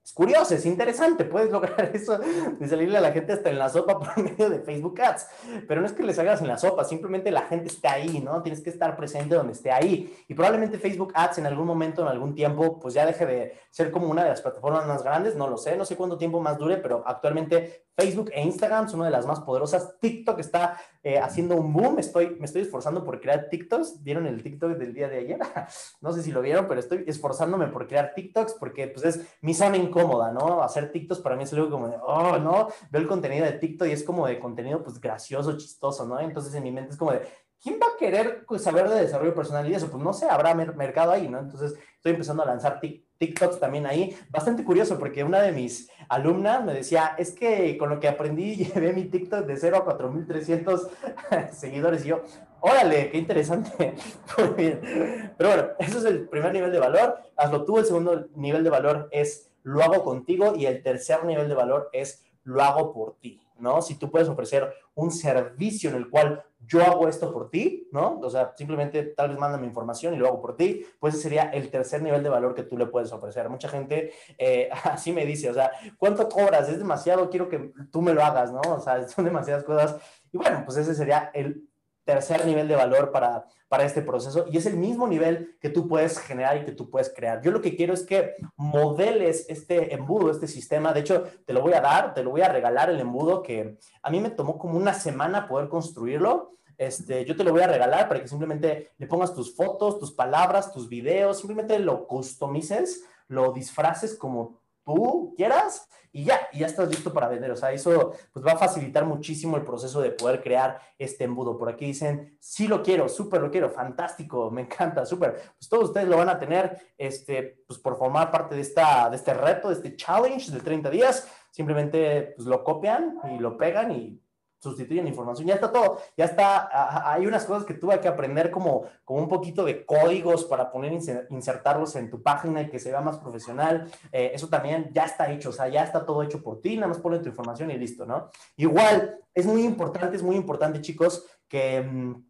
es 0.08 0.14
curioso, 0.14 0.56
es 0.56 0.66
interesante, 0.66 1.26
puedes 1.26 1.52
lograr 1.52 1.92
eso 1.94 2.18
de 2.18 2.66
salirle 2.66 2.98
a 2.98 3.02
la 3.02 3.12
gente 3.12 3.34
hasta 3.34 3.50
en 3.50 3.60
la 3.60 3.68
sopa 3.68 4.00
por 4.00 4.18
medio 4.24 4.50
de 4.50 4.60
Facebook 4.60 5.02
Ads, 5.02 5.28
pero 5.68 5.82
no 5.82 5.88
es 5.88 5.92
que 5.92 6.02
les 6.02 6.18
hagas 6.18 6.40
en 6.40 6.48
la 6.48 6.58
sopa, 6.58 6.86
simplemente 6.86 7.30
la 7.30 7.42
gente 7.42 7.68
está 7.68 7.92
ahí, 7.92 8.22
¿no? 8.22 8.42
Tienes 8.42 8.62
que 8.62 8.70
estar 8.70 8.96
presente 8.96 9.36
donde 9.36 9.52
esté 9.52 9.70
ahí. 9.70 10.16
Y 10.30 10.34
probablemente 10.34 10.80
Facebook 10.80 11.12
Ads 11.14 11.40
en 11.40 11.48
algún 11.48 11.68
momento, 11.68 12.04
en 12.04 12.08
algún 12.08 12.34
tiempo, 12.34 12.80
pues 12.80 12.94
ya 12.94 13.06
deje 13.06 13.26
de 13.26 13.60
ser 13.70 13.92
como 13.92 14.08
una 14.08 14.24
de 14.24 14.30
las 14.30 14.42
plataformas 14.42 14.88
más 14.88 15.04
grandes, 15.04 15.36
no 15.36 15.50
lo 15.50 15.58
sé, 15.58 15.76
no 15.76 15.84
sé 15.84 15.98
cuánto 15.98 16.18
tiempo 16.18 16.40
más 16.40 16.58
dure, 16.58 16.78
pero 16.78 17.04
actualmente 17.06 17.88
Facebook 17.98 18.30
e 18.32 18.44
Instagram 18.44 18.88
son 18.88 19.00
una 19.00 19.10
de 19.10 19.16
las 19.16 19.26
más 19.26 19.40
poderosas. 19.40 20.00
TikTok 20.00 20.40
está 20.40 20.80
eh, 21.02 21.18
haciendo 21.18 21.56
un 21.56 21.74
boom. 21.74 21.98
Estoy, 21.98 22.36
me 22.40 22.46
estoy 22.46 22.62
esforzando 22.62 23.04
por 23.04 23.20
crear 23.20 23.50
TikToks. 23.50 24.04
¿Vieron 24.04 24.28
el 24.28 24.44
TikTok 24.44 24.74
del 24.74 24.94
día 24.94 25.10
de 25.10 25.18
ayer? 25.18 25.40
no 26.02 26.14
sé 26.14 26.22
si 26.22 26.32
lo 26.32 26.42
vieron, 26.42 26.68
pero 26.68 26.80
estoy 26.80 27.04
esforzándome 27.08 27.68
por 27.68 27.88
crear 27.88 28.14
TikToks 28.14 28.54
porque 28.60 28.88
pues 28.88 29.04
es 29.04 29.26
mi 29.42 29.56
incómoda, 29.98 30.32
¿no? 30.32 30.62
Hacer 30.64 30.92
TikToks 30.92 31.22
para 31.22 31.36
mí 31.36 31.44
es 31.44 31.54
algo 31.54 31.70
como 31.70 31.88
de, 31.88 31.98
oh, 32.02 32.38
no, 32.38 32.68
veo 32.90 33.02
el 33.02 33.08
contenido 33.08 33.46
de 33.46 33.54
TikTok 33.54 33.88
y 33.88 33.92
es 33.92 34.04
como 34.04 34.28
de 34.28 34.40
contenido 34.40 34.84
pues 34.84 35.00
gracioso, 35.00 35.58
chistoso, 35.58 36.06
¿no? 36.06 36.20
Entonces 36.20 36.54
en 36.54 36.64
mi 36.64 36.72
mente 36.72 36.92
es 36.92 36.98
como 36.98 37.12
de, 37.12 37.22
¿quién 37.62 37.80
va 37.82 37.88
a 37.88 37.98
querer 37.98 38.46
pues, 38.46 38.64
saber 38.64 38.90
de 38.90 39.02
desarrollo 39.02 39.34
personal 39.34 39.68
y 39.70 39.74
eso? 39.74 39.90
Pues 39.90 40.04
no 40.04 40.14
sé, 40.14 40.28
habrá 40.30 40.54
mercado 40.54 41.12
ahí, 41.12 41.28
¿no? 41.28 41.40
Entonces 41.40 41.74
estoy 41.96 42.14
empezando 42.14 42.44
a 42.44 42.46
lanzar 42.46 42.80
TikToks 42.80 43.60
también 43.60 43.86
ahí. 43.86 44.16
Bastante 44.30 44.64
curioso 44.64 44.98
porque 45.00 45.24
una 45.24 45.42
de 45.42 45.52
mis 45.52 45.90
alumnas 46.10 46.64
me 46.64 46.74
decía, 46.74 47.16
es 47.18 47.32
que 47.32 47.78
con 47.78 47.90
lo 47.90 48.00
que 48.00 48.08
aprendí 48.08 48.56
llevé 48.74 48.94
mi 48.94 49.06
TikTok 49.06 49.46
de 49.46 49.58
0 49.58 49.78
a 49.78 49.84
4300 49.84 50.88
seguidores 51.52 52.06
y 52.06 52.10
yo, 52.10 52.22
órale, 52.62 53.10
qué 53.10 53.18
interesante. 53.18 53.96
Muy 54.38 54.50
bien. 54.56 55.34
Pero 55.38 55.50
bueno, 55.50 55.70
eso 55.80 55.98
es 56.00 56.06
el 56.06 56.28
primer 56.28 56.54
nivel 56.54 56.72
de 56.72 56.80
valor. 56.80 57.18
Hazlo 57.36 57.66
tú. 57.66 57.78
El 57.80 57.86
segundo 57.86 58.28
nivel 58.36 58.64
de 58.64 58.70
valor 58.70 59.10
es 59.12 59.52
lo 59.68 59.84
hago 59.84 60.02
contigo 60.02 60.54
y 60.56 60.66
el 60.66 60.82
tercer 60.82 61.26
nivel 61.26 61.50
de 61.50 61.56
valor 61.56 61.90
es 61.92 62.24
lo 62.46 62.64
hago 62.64 62.94
por 62.94 63.18
ti. 63.18 63.42
¿no? 63.60 63.82
Si 63.82 63.96
tú 63.96 64.10
puedes 64.10 64.30
ofrecer 64.30 64.74
un 64.96 65.12
servicio 65.12 65.90
en 65.90 65.98
el 65.98 66.10
cual 66.10 66.44
yo 66.66 66.82
hago 66.84 67.08
esto 67.08 67.34
por 67.34 67.50
ti, 67.50 67.88
¿no? 67.92 68.20
O 68.20 68.30
sea, 68.30 68.54
simplemente 68.56 69.04
tal 69.04 69.30
vez 69.30 69.40
mándame 69.40 69.68
información 69.68 70.14
y 70.14 70.18
lo 70.18 70.28
hago 70.28 70.42
por 70.42 70.56
ti, 70.56 70.86
pues 71.00 71.16
ese 71.16 71.24
sería 71.24 71.44
el 71.50 71.70
tercer 71.70 72.02
nivel 72.02 72.24
de 72.24 72.30
valor 72.30 72.56
que 72.56 72.64
tú 72.64 72.78
le 72.78 72.86
puedes 72.86 73.12
ofrecer. 73.12 73.50
Mucha 73.50 73.68
gente 73.68 74.14
eh, 74.38 74.70
así 74.84 75.12
me 75.12 75.26
dice, 75.26 75.50
o 75.50 75.54
sea, 75.54 75.72
¿cuánto 75.98 76.30
cobras? 76.30 76.70
Es 76.70 76.78
demasiado, 76.78 77.30
quiero 77.30 77.50
que 77.50 77.72
tú 77.92 78.02
me 78.02 78.14
lo 78.14 78.24
hagas, 78.24 78.52
¿no? 78.54 78.62
O 78.62 78.80
sea, 78.80 79.06
son 79.08 79.26
demasiadas 79.26 79.64
cosas. 79.64 79.98
Y 80.32 80.38
bueno, 80.38 80.64
pues 80.66 80.78
ese 80.78 80.94
sería 80.94 81.32
el 81.34 81.67
tercer 82.08 82.46
nivel 82.46 82.68
de 82.70 82.76
valor 82.76 83.12
para, 83.12 83.46
para 83.68 83.84
este 83.84 84.02
proceso 84.02 84.46
y 84.50 84.58
es 84.58 84.66
el 84.66 84.78
mismo 84.78 85.08
nivel 85.08 85.58
que 85.60 85.70
tú 85.70 85.88
puedes 85.88 86.18
generar 86.18 86.58
y 86.58 86.64
que 86.64 86.72
tú 86.72 86.90
puedes 86.90 87.14
crear. 87.14 87.42
Yo 87.42 87.52
lo 87.52 87.62
que 87.62 87.76
quiero 87.76 87.94
es 87.94 88.04
que 88.04 88.36
modeles 88.56 89.46
este 89.50 89.94
embudo, 89.94 90.32
este 90.32 90.48
sistema. 90.48 90.94
De 90.94 91.02
hecho, 91.02 91.26
te 91.46 91.54
lo 91.54 91.62
voy 91.62 91.74
a 91.74 91.82
dar, 91.82 92.14
te 92.14 92.24
lo 92.24 92.32
voy 92.32 92.42
a 92.42 92.50
regalar 92.50 92.90
el 92.90 93.00
embudo 93.00 93.44
que 93.44 93.78
a 94.02 94.10
mí 94.10 94.22
me 94.22 94.30
tomó 94.30 94.58
como 94.58 94.78
una 94.78 94.94
semana 94.94 95.48
poder 95.48 95.68
construirlo. 95.68 96.54
Este, 96.78 97.26
yo 97.26 97.36
te 97.36 97.44
lo 97.44 97.52
voy 97.52 97.62
a 97.62 97.68
regalar 97.68 98.08
para 98.08 98.22
que 98.22 98.28
simplemente 98.28 98.92
le 98.98 99.08
pongas 99.08 99.34
tus 99.34 99.54
fotos, 99.54 100.00
tus 100.00 100.14
palabras, 100.14 100.72
tus 100.72 100.88
videos, 100.88 101.40
simplemente 101.40 101.78
lo 101.80 102.08
customices, 102.08 103.04
lo 103.28 103.52
disfraces 103.52 104.16
como 104.16 104.62
tú 104.88 105.34
quieras 105.36 105.88
y 106.12 106.24
ya, 106.24 106.48
y 106.54 106.60
ya 106.60 106.68
estás 106.68 106.90
listo 106.90 107.14
para 107.14 107.28
vender. 107.28 107.52
O 107.52 107.56
sea, 107.56 107.72
eso 107.72 108.14
pues 108.32 108.46
va 108.46 108.54
a 108.54 108.58
facilitar 108.58 109.06
muchísimo 109.06 109.58
el 109.58 109.64
proceso 109.64 110.02
de 110.02 110.12
poder 110.12 110.42
crear 110.42 110.80
este 110.98 111.26
embudo. 111.26 111.58
Por 111.58 111.70
aquí 111.70 111.86
dicen, 111.86 112.38
sí 112.40 112.68
lo 112.68 112.82
quiero, 112.82 113.10
súper 113.10 113.42
lo 113.42 113.52
quiero, 113.52 113.70
fantástico, 113.70 114.50
me 114.50 114.62
encanta, 114.62 115.06
súper. 115.06 115.34
Pues 115.58 115.70
todos 115.70 115.86
ustedes 115.86 116.08
lo 116.08 116.18
van 116.18 116.30
a 116.30 116.40
tener, 116.40 116.94
este, 116.98 117.64
pues 117.68 117.80
por 117.80 117.98
formar 117.98 118.32
parte 118.32 118.56
de, 118.56 118.62
esta, 118.62 119.10
de 119.10 119.18
este 119.18 119.34
reto, 119.34 119.68
de 119.68 119.76
este 119.76 119.96
challenge 119.96 120.52
de 120.52 120.60
30 120.60 120.90
días. 120.90 121.28
Simplemente 121.52 122.34
pues 122.36 122.48
lo 122.48 122.64
copian 122.64 123.20
y 123.36 123.40
lo 123.40 123.58
pegan 123.58 123.92
y 123.92 124.22
sustituyen 124.60 125.08
información, 125.08 125.48
ya 125.48 125.56
está 125.56 125.72
todo, 125.72 126.00
ya 126.16 126.26
está, 126.26 127.12
hay 127.12 127.26
unas 127.26 127.46
cosas 127.46 127.64
que 127.64 127.74
tuve 127.74 128.00
que 128.00 128.08
aprender 128.08 128.50
como, 128.52 128.86
como 129.04 129.20
un 129.20 129.28
poquito 129.28 129.64
de 129.64 129.86
códigos 129.86 130.46
para 130.46 130.72
poner, 130.72 130.94
insertarlos 131.30 131.96
en 131.96 132.10
tu 132.10 132.22
página 132.22 132.62
y 132.62 132.70
que 132.70 132.80
se 132.80 132.92
vea 132.92 133.02
más 133.02 133.18
profesional, 133.18 133.90
eh, 134.12 134.32
eso 134.34 134.48
también 134.48 134.90
ya 134.94 135.06
está 135.06 135.32
hecho, 135.32 135.50
o 135.50 135.54
sea, 135.54 135.68
ya 135.68 135.84
está 135.84 136.06
todo 136.06 136.24
hecho 136.24 136.42
por 136.42 136.62
ti, 136.62 136.76
nada 136.76 136.88
más 136.88 137.00
pones 137.00 137.22
tu 137.22 137.30
información 137.30 137.72
y 137.72 137.78
listo, 137.78 138.06
¿no? 138.06 138.30
Igual, 138.56 139.20
es 139.34 139.46
muy 139.46 139.64
importante, 139.64 140.16
es 140.16 140.24
muy 140.24 140.36
importante, 140.36 140.82
chicos, 140.82 141.26
que 141.48 141.82
mm, 141.82 142.28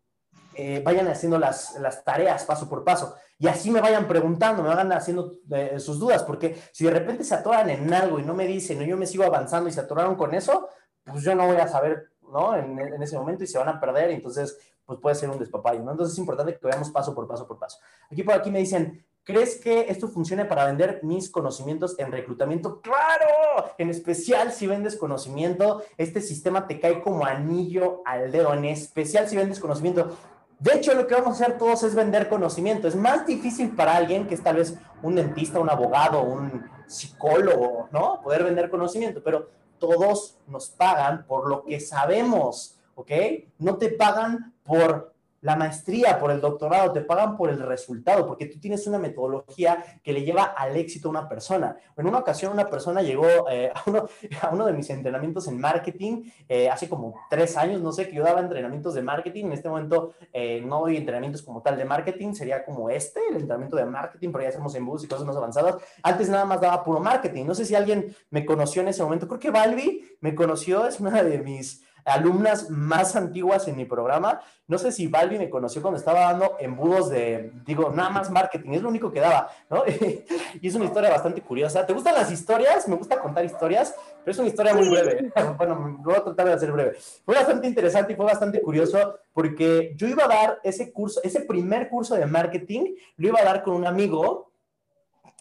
eh, 0.55 0.81
vayan 0.83 1.07
haciendo 1.07 1.37
las, 1.37 1.75
las 1.79 2.03
tareas 2.03 2.43
paso 2.43 2.67
por 2.67 2.83
paso. 2.83 3.15
Y 3.39 3.47
así 3.47 3.69
me 3.69 3.79
vayan 3.79 4.07
preguntando, 4.07 4.63
me 4.63 4.69
vayan 4.69 4.91
haciendo 4.91 5.33
eh, 5.51 5.79
sus 5.79 5.99
dudas, 5.99 6.23
porque 6.23 6.57
si 6.71 6.85
de 6.85 6.91
repente 6.91 7.23
se 7.23 7.35
atoran 7.35 7.69
en 7.69 7.93
algo 7.93 8.19
y 8.19 8.23
no 8.23 8.33
me 8.33 8.47
dicen, 8.47 8.81
o 8.81 8.83
yo 8.83 8.97
me 8.97 9.05
sigo 9.05 9.23
avanzando 9.23 9.69
y 9.69 9.71
se 9.71 9.81
atoraron 9.81 10.15
con 10.15 10.33
eso, 10.33 10.67
pues 11.03 11.23
yo 11.23 11.35
no 11.35 11.45
voy 11.45 11.57
a 11.57 11.67
saber 11.67 12.09
¿no? 12.31 12.55
En, 12.55 12.79
en, 12.79 13.01
ese 13.01 13.17
momento 13.17 13.43
y 13.43 13.47
se 13.47 13.57
van 13.57 13.69
a 13.69 13.79
perder, 13.79 14.11
entonces, 14.11 14.57
pues 14.85 14.99
puede 14.99 15.15
ser 15.15 15.29
un 15.29 15.39
despapayo, 15.39 15.81
¿no? 15.83 15.91
Entonces 15.91 16.13
es 16.13 16.19
importante 16.19 16.57
que 16.57 16.67
veamos 16.67 16.89
paso 16.91 17.13
por 17.13 17.27
paso 17.27 17.47
por 17.47 17.59
paso. 17.59 17.79
Aquí 18.11 18.23
por 18.23 18.33
aquí 18.33 18.51
me 18.51 18.59
dicen, 18.59 19.05
¿crees 19.23 19.59
que 19.59 19.87
esto 19.89 20.07
funcione 20.07 20.45
para 20.45 20.65
vender 20.65 21.01
mis 21.03 21.29
conocimientos 21.29 21.99
en 21.99 22.11
reclutamiento? 22.11 22.81
¡Claro! 22.81 23.73
En 23.77 23.89
especial 23.89 24.51
si 24.53 24.67
vendes 24.67 24.95
conocimiento, 24.95 25.83
este 25.97 26.21
sistema 26.21 26.67
te 26.67 26.79
cae 26.79 27.01
como 27.01 27.25
anillo 27.25 28.01
al 28.05 28.31
dedo, 28.31 28.53
en 28.53 28.65
especial 28.65 29.27
si 29.27 29.35
vendes 29.35 29.59
conocimiento. 29.59 30.15
De 30.59 30.73
hecho, 30.73 30.93
lo 30.95 31.05
que 31.05 31.13
vamos 31.13 31.39
a 31.39 31.43
hacer 31.43 31.57
todos 31.57 31.83
es 31.83 31.93
vender 31.93 32.29
conocimiento. 32.29 32.87
Es 32.87 32.95
más 32.95 33.27
difícil 33.27 33.75
para 33.75 33.95
alguien 33.95 34.27
que 34.27 34.33
es 34.33 34.41
tal 34.41 34.55
vez 34.55 34.75
un 35.03 35.15
dentista, 35.15 35.59
un 35.59 35.69
abogado, 35.69 36.23
un 36.23 36.65
psicólogo, 36.87 37.89
¿no? 37.91 38.21
Poder 38.21 38.43
vender 38.43 38.69
conocimiento, 38.69 39.21
pero 39.23 39.49
todos 39.79 40.37
nos 40.47 40.69
pagan 40.69 41.25
por 41.25 41.47
lo 41.47 41.63
que 41.63 41.79
sabemos, 41.79 42.79
¿ok? 42.95 43.11
No 43.59 43.77
te 43.77 43.89
pagan 43.89 44.53
por 44.63 45.13
la 45.41 45.55
maestría, 45.55 46.19
por 46.19 46.31
el 46.31 46.41
doctorado, 46.41 46.91
te 46.91 47.01
pagan 47.01 47.37
por 47.37 47.49
el 47.49 47.59
resultado, 47.59 48.25
porque 48.25 48.47
tú 48.47 48.59
tienes 48.59 48.85
una 48.87 48.97
metodología 48.97 49.83
que 50.03 50.13
le 50.13 50.23
lleva 50.23 50.43
al 50.43 50.75
éxito 50.75 51.07
a 51.07 51.11
una 51.11 51.29
persona. 51.29 51.77
En 51.95 52.07
una 52.07 52.19
ocasión 52.19 52.53
una 52.53 52.69
persona 52.69 53.01
llegó 53.01 53.27
eh, 53.49 53.71
a, 54.41 54.49
uno, 54.49 54.65
de 54.65 54.73
mis 54.73 54.89
entrenamientos 54.89 55.47
en 55.47 55.59
marketing, 55.59 56.23
eh, 56.47 56.69
hace 56.69 56.89
como 56.89 57.15
tres 57.29 57.55
años, 57.57 57.81
no 57.81 57.91
sé, 57.91 58.07
que 58.07 58.15
yo 58.15 58.23
daba 58.23 58.39
entrenamientos 58.39 58.93
de 58.93 59.01
marketing, 59.01 59.45
en 59.45 59.53
este 59.53 59.69
momento 59.69 60.13
eh, 60.33 60.61
no 60.65 60.81
doy 60.81 60.97
entrenamientos 60.97 61.41
como 61.41 61.61
tal 61.61 61.77
de 61.77 61.85
marketing, 61.85 62.33
sería 62.33 62.65
como 62.65 62.89
este, 62.89 63.19
el 63.29 63.35
entrenamiento 63.35 63.77
de 63.77 63.85
marketing, 63.85 64.31
pero 64.31 64.43
ya 64.43 64.49
hacemos 64.49 64.73
embudos 64.75 65.03
y 65.03 65.07
cosas 65.07 65.25
más 65.25 65.35
avanzadas. 65.35 65.77
Antes 66.03 66.29
nada 66.29 66.45
más 66.45 66.61
daba 66.61 66.83
puro 66.83 66.99
marketing, 66.99 67.45
no 67.45 67.55
sé 67.55 67.65
si 67.65 67.75
alguien 67.75 68.15
me 68.29 68.45
conoció 68.45 68.81
en 68.81 68.89
ese 68.89 69.03
momento, 69.03 69.27
creo 69.27 69.39
que 69.39 69.51
Balbi 69.51 70.17
me 70.19 70.35
conoció, 70.35 70.87
es 70.87 70.99
una 70.99 71.23
de 71.23 71.39
mis 71.39 71.86
alumnas 72.07 72.69
más 72.69 73.15
antiguas 73.15 73.67
en 73.67 73.75
mi 73.75 73.85
programa. 73.85 74.39
No 74.67 74.77
sé 74.77 74.91
si 74.91 75.07
Balbi 75.07 75.37
me 75.37 75.49
conoció 75.49 75.81
cuando 75.81 75.97
estaba 75.97 76.21
dando 76.21 76.55
embudos 76.59 77.09
de, 77.09 77.51
digo, 77.65 77.89
nada 77.89 78.09
más 78.09 78.31
marketing, 78.31 78.71
es 78.71 78.81
lo 78.81 78.89
único 78.89 79.11
que 79.11 79.19
daba, 79.19 79.49
¿no? 79.69 79.83
y 80.61 80.67
es 80.67 80.75
una 80.75 80.85
historia 80.85 81.09
bastante 81.09 81.41
curiosa. 81.41 81.85
¿Te 81.85 81.93
gustan 81.93 82.15
las 82.15 82.31
historias? 82.31 82.87
Me 82.87 82.95
gusta 82.95 83.19
contar 83.19 83.45
historias, 83.45 83.93
pero 84.23 84.31
es 84.31 84.39
una 84.39 84.47
historia 84.47 84.73
muy 84.73 84.89
breve. 84.89 85.31
bueno, 85.57 85.97
voy 85.99 86.15
a 86.15 86.23
tratar 86.23 86.47
de 86.47 86.53
hacer 86.53 86.71
breve. 86.71 86.97
Fue 87.25 87.35
bastante 87.35 87.67
interesante 87.67 88.13
y 88.13 88.15
fue 88.15 88.25
bastante 88.25 88.61
curioso 88.61 89.19
porque 89.33 89.93
yo 89.95 90.07
iba 90.07 90.25
a 90.25 90.27
dar 90.27 90.59
ese 90.63 90.91
curso, 90.91 91.21
ese 91.23 91.41
primer 91.41 91.89
curso 91.89 92.15
de 92.15 92.25
marketing, 92.25 92.95
lo 93.17 93.27
iba 93.27 93.39
a 93.39 93.45
dar 93.45 93.63
con 93.63 93.75
un 93.75 93.85
amigo 93.85 94.46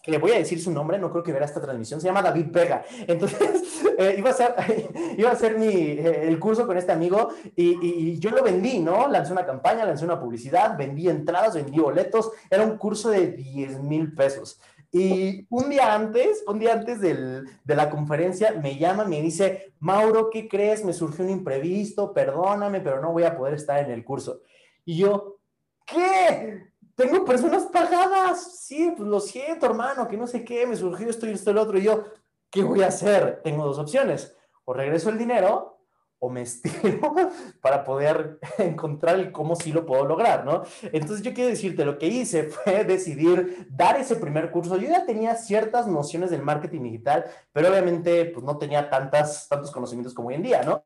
que 0.07 0.13
le 0.13 0.19
voy 0.19 0.31
a 0.31 0.39
decir 0.39 0.63
su 0.63 0.71
nombre, 0.71 1.01
no 1.01 1.11
creo 1.11 1.25
que 1.25 1.33
verá 1.33 1.45
esta 1.45 1.61
transmisión, 1.61 2.01
se 2.01 2.07
llama 2.07 2.23
David 2.23 2.47
Vega. 2.51 2.85
Entonces, 3.09 3.83
eh, 3.99 4.15
iba 4.17 4.31
a 4.31 4.33
ser, 4.33 4.55
iba 5.19 5.33
a 5.33 5.35
ser 5.35 5.59
mi, 5.59 5.67
eh, 5.67 6.29
el 6.29 6.39
curso 6.39 6.65
con 6.65 6.79
este 6.79 6.93
amigo 6.93 7.31
y, 7.57 7.77
y, 7.85 8.19
yo 8.21 8.31
lo 8.31 8.45
vendí, 8.45 8.79
¿no? 8.79 9.09
Lancé 9.09 9.33
una 9.33 9.45
campaña, 9.45 9.85
lancé 9.85 10.05
una 10.05 10.21
publicidad, 10.21 10.79
vendí 10.79 11.09
entradas, 11.09 11.57
vendí 11.57 11.81
boletos, 11.81 12.31
era 12.49 12.63
un 12.63 12.79
curso 12.79 13.11
de 13.11 13.33
10 13.33 13.81
mil 13.81 14.15
pesos. 14.15 14.61
Y 14.93 15.45
un 15.51 15.71
día 15.71 15.93
antes, 15.93 16.45
un 16.47 16.61
día 16.61 16.75
antes 16.75 17.01
del, 17.01 17.49
de 17.65 17.75
la 17.75 17.91
conferencia, 17.91 18.53
me 18.53 18.79
llama, 18.79 19.07
me 19.07 19.21
dice, 19.21 19.75
Mauro, 19.81 20.31
¿qué 20.31 20.47
crees? 20.47 20.85
Me 20.85 20.93
surgió 20.93 21.25
un 21.25 21.31
imprevisto, 21.33 22.15
perdóname, 22.15 22.81
pero 22.81 23.01
no 23.01 23.11
voy 23.11 23.25
a 23.25 23.37
poder 23.37 23.55
estar 23.55 23.85
en 23.85 23.91
el 23.91 24.05
curso. 24.05 24.43
Y 24.85 24.99
yo, 24.99 25.41
¿qué? 25.85 26.63
Tengo 26.97 27.25
personas 27.25 27.65
pagadas. 27.67 28.59
Sí, 28.61 28.93
pues 28.97 29.09
lo 29.09 29.21
siento, 29.21 29.67
hermano, 29.67 30.09
que 30.09 30.17
no 30.17 30.27
sé 30.27 30.45
qué, 30.45 30.67
me 30.67 30.77
surgió 30.77 31.09
esto 31.09 31.27
y 31.27 31.33
esto 31.33 31.51
y 31.51 31.55
lo 31.55 31.63
otro. 31.63 31.79
Y 31.79 31.83
yo, 31.83 32.05
¿qué 32.51 32.65
voy 32.65 32.83
a 32.83 32.89
hacer? 32.89 33.43
Tengo 33.45 33.65
dos 33.65 33.79
opciones. 33.79 34.35
O 34.65 34.73
regreso 34.73 35.11
el 35.11 35.19
dinero 35.19 35.77
o 36.19 36.31
me 36.31 36.43
estiro 36.43 37.15
para 37.61 37.85
poder 37.85 38.41
encontrar 38.59 39.31
cómo 39.31 39.55
sí 39.55 39.73
lo 39.73 39.85
puedo 39.85 40.07
lograr, 40.07 40.45
¿no? 40.45 40.63
Entonces 40.91 41.23
yo 41.23 41.35
quiero 41.35 41.51
decirte, 41.51 41.85
lo 41.85 41.99
que 41.99 42.07
hice 42.07 42.45
fue 42.49 42.85
decidir 42.85 43.69
dar 43.71 44.01
ese 44.01 44.17
primer 44.17 44.51
curso. 44.51 44.77
Yo 44.77 44.89
ya 44.89 45.05
tenía 45.05 45.37
ciertas 45.37 45.87
nociones 45.87 46.31
del 46.31 46.43
marketing 46.43 46.83
digital, 46.83 47.27
pero 47.53 47.69
obviamente 47.69 48.25
pues 48.27 48.45
no 48.45 48.59
tenía 48.59 48.89
tantas, 48.89 49.49
tantos 49.49 49.71
conocimientos 49.71 50.15
como 50.15 50.29
hoy 50.29 50.35
en 50.35 50.43
día, 50.43 50.63
¿no? 50.63 50.83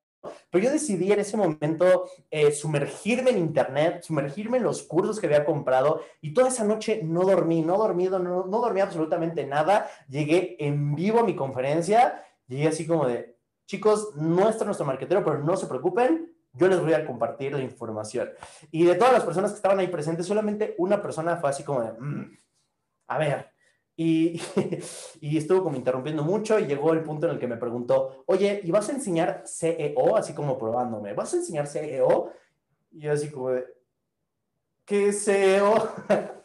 Pero 0.51 0.65
yo 0.65 0.71
decidí 0.71 1.13
en 1.13 1.21
ese 1.21 1.37
momento 1.37 2.09
eh, 2.31 2.53
sumergirme 2.53 3.31
en 3.31 3.39
Internet, 3.39 4.03
sumergirme 4.03 4.59
en 4.59 4.65
los 4.65 4.83
cursos 4.83 5.19
que 5.19 5.27
había 5.27 5.45
comprado 5.45 6.03
y 6.21 6.35
toda 6.35 6.49
esa 6.49 6.65
noche 6.65 7.01
no 7.03 7.23
dormí, 7.23 7.63
no 7.63 7.79
dormí, 7.79 8.09
no, 8.09 8.45
dormí 8.45 8.81
absolutamente 8.81 9.47
nada. 9.47 9.89
Llegué 10.09 10.57
en 10.59 10.95
vivo 10.95 11.21
a 11.21 11.25
mi 11.25 11.35
conferencia, 11.35 12.23
llegué 12.47 12.69
así 12.69 12.87
como 12.87 13.07
de, 13.07 13.37
chicos, 13.67 14.15
no 14.17 14.49
está 14.49 14.65
nuestro 14.65 14.87
marquetero, 14.87 15.25
pero 15.25 15.39
no 15.39 15.57
se 15.57 15.67
preocupen, 15.67 16.35
yo 16.53 16.69
les 16.69 16.81
voy 16.81 16.93
a 16.93 17.07
compartir 17.07 17.53
la 17.53 17.63
información. 17.63 18.31
Y 18.71 18.85
de 18.85 18.97
todas 18.97 19.13
las 19.13 19.25
personas 19.25 19.53
que 19.53 19.57
estaban 19.57 19.79
ahí 19.79 19.89
presentes, 19.89 20.27
solamente 20.27 20.75
una 20.79 21.01
persona 21.01 21.37
fue 21.37 21.51
así 21.51 21.63
como 21.63 21.83
de, 21.83 21.93
mm, 21.93 22.37
a 23.09 23.19
ver, 23.19 23.50
y, 24.03 24.41
y, 25.21 25.37
estuvo 25.37 25.63
como 25.63 25.77
interrumpiendo 25.77 26.25
mucho 26.25 26.59
y 26.59 26.65
llegó 26.65 26.95
el 26.95 27.03
punto 27.03 27.27
en 27.27 27.35
el 27.35 27.39
que 27.39 27.47
me 27.47 27.59
preguntó, 27.59 28.25
oye, 28.25 28.59
¿y 28.65 28.71
vas 28.71 28.89
a 28.89 28.93
enseñar 28.93 29.43
CEO? 29.45 30.17
Así 30.17 30.33
como 30.33 30.57
probándome, 30.57 31.13
¿vas 31.13 31.35
a 31.35 31.37
enseñar 31.37 31.67
CEO? 31.67 32.33
Y 32.93 33.01
yo 33.01 33.13
así 33.13 33.31
como 33.31 33.51
¿qué 34.87 35.09
es 35.09 35.23
CEO? 35.23 35.75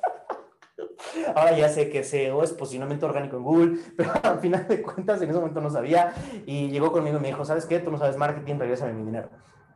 Ahora 1.33 1.57
ya 1.57 1.69
sé 1.69 1.89
que 1.89 2.03
SEO 2.03 2.43
es 2.43 2.51
posicionamiento 2.51 3.05
orgánico 3.05 3.37
en 3.37 3.43
Google, 3.43 3.79
pero 3.95 4.11
al 4.21 4.39
final 4.41 4.67
de 4.67 4.81
cuentas 4.81 5.21
en 5.21 5.29
ese 5.29 5.39
momento 5.39 5.61
no 5.61 5.69
sabía 5.69 6.13
y 6.45 6.69
llegó 6.69 6.91
conmigo 6.91 7.19
y 7.19 7.21
me 7.21 7.29
dijo, 7.29 7.45
¿sabes 7.45 7.65
qué? 7.65 7.79
Tú 7.79 7.89
no 7.89 7.97
sabes 7.97 8.17
marketing, 8.17 8.55
regrésame 8.59 8.91
mi 8.91 9.05
dinero. 9.05 9.29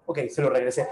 Ok, 0.05 0.19
se 0.27 0.41
lo 0.41 0.49
regresé. 0.49 0.85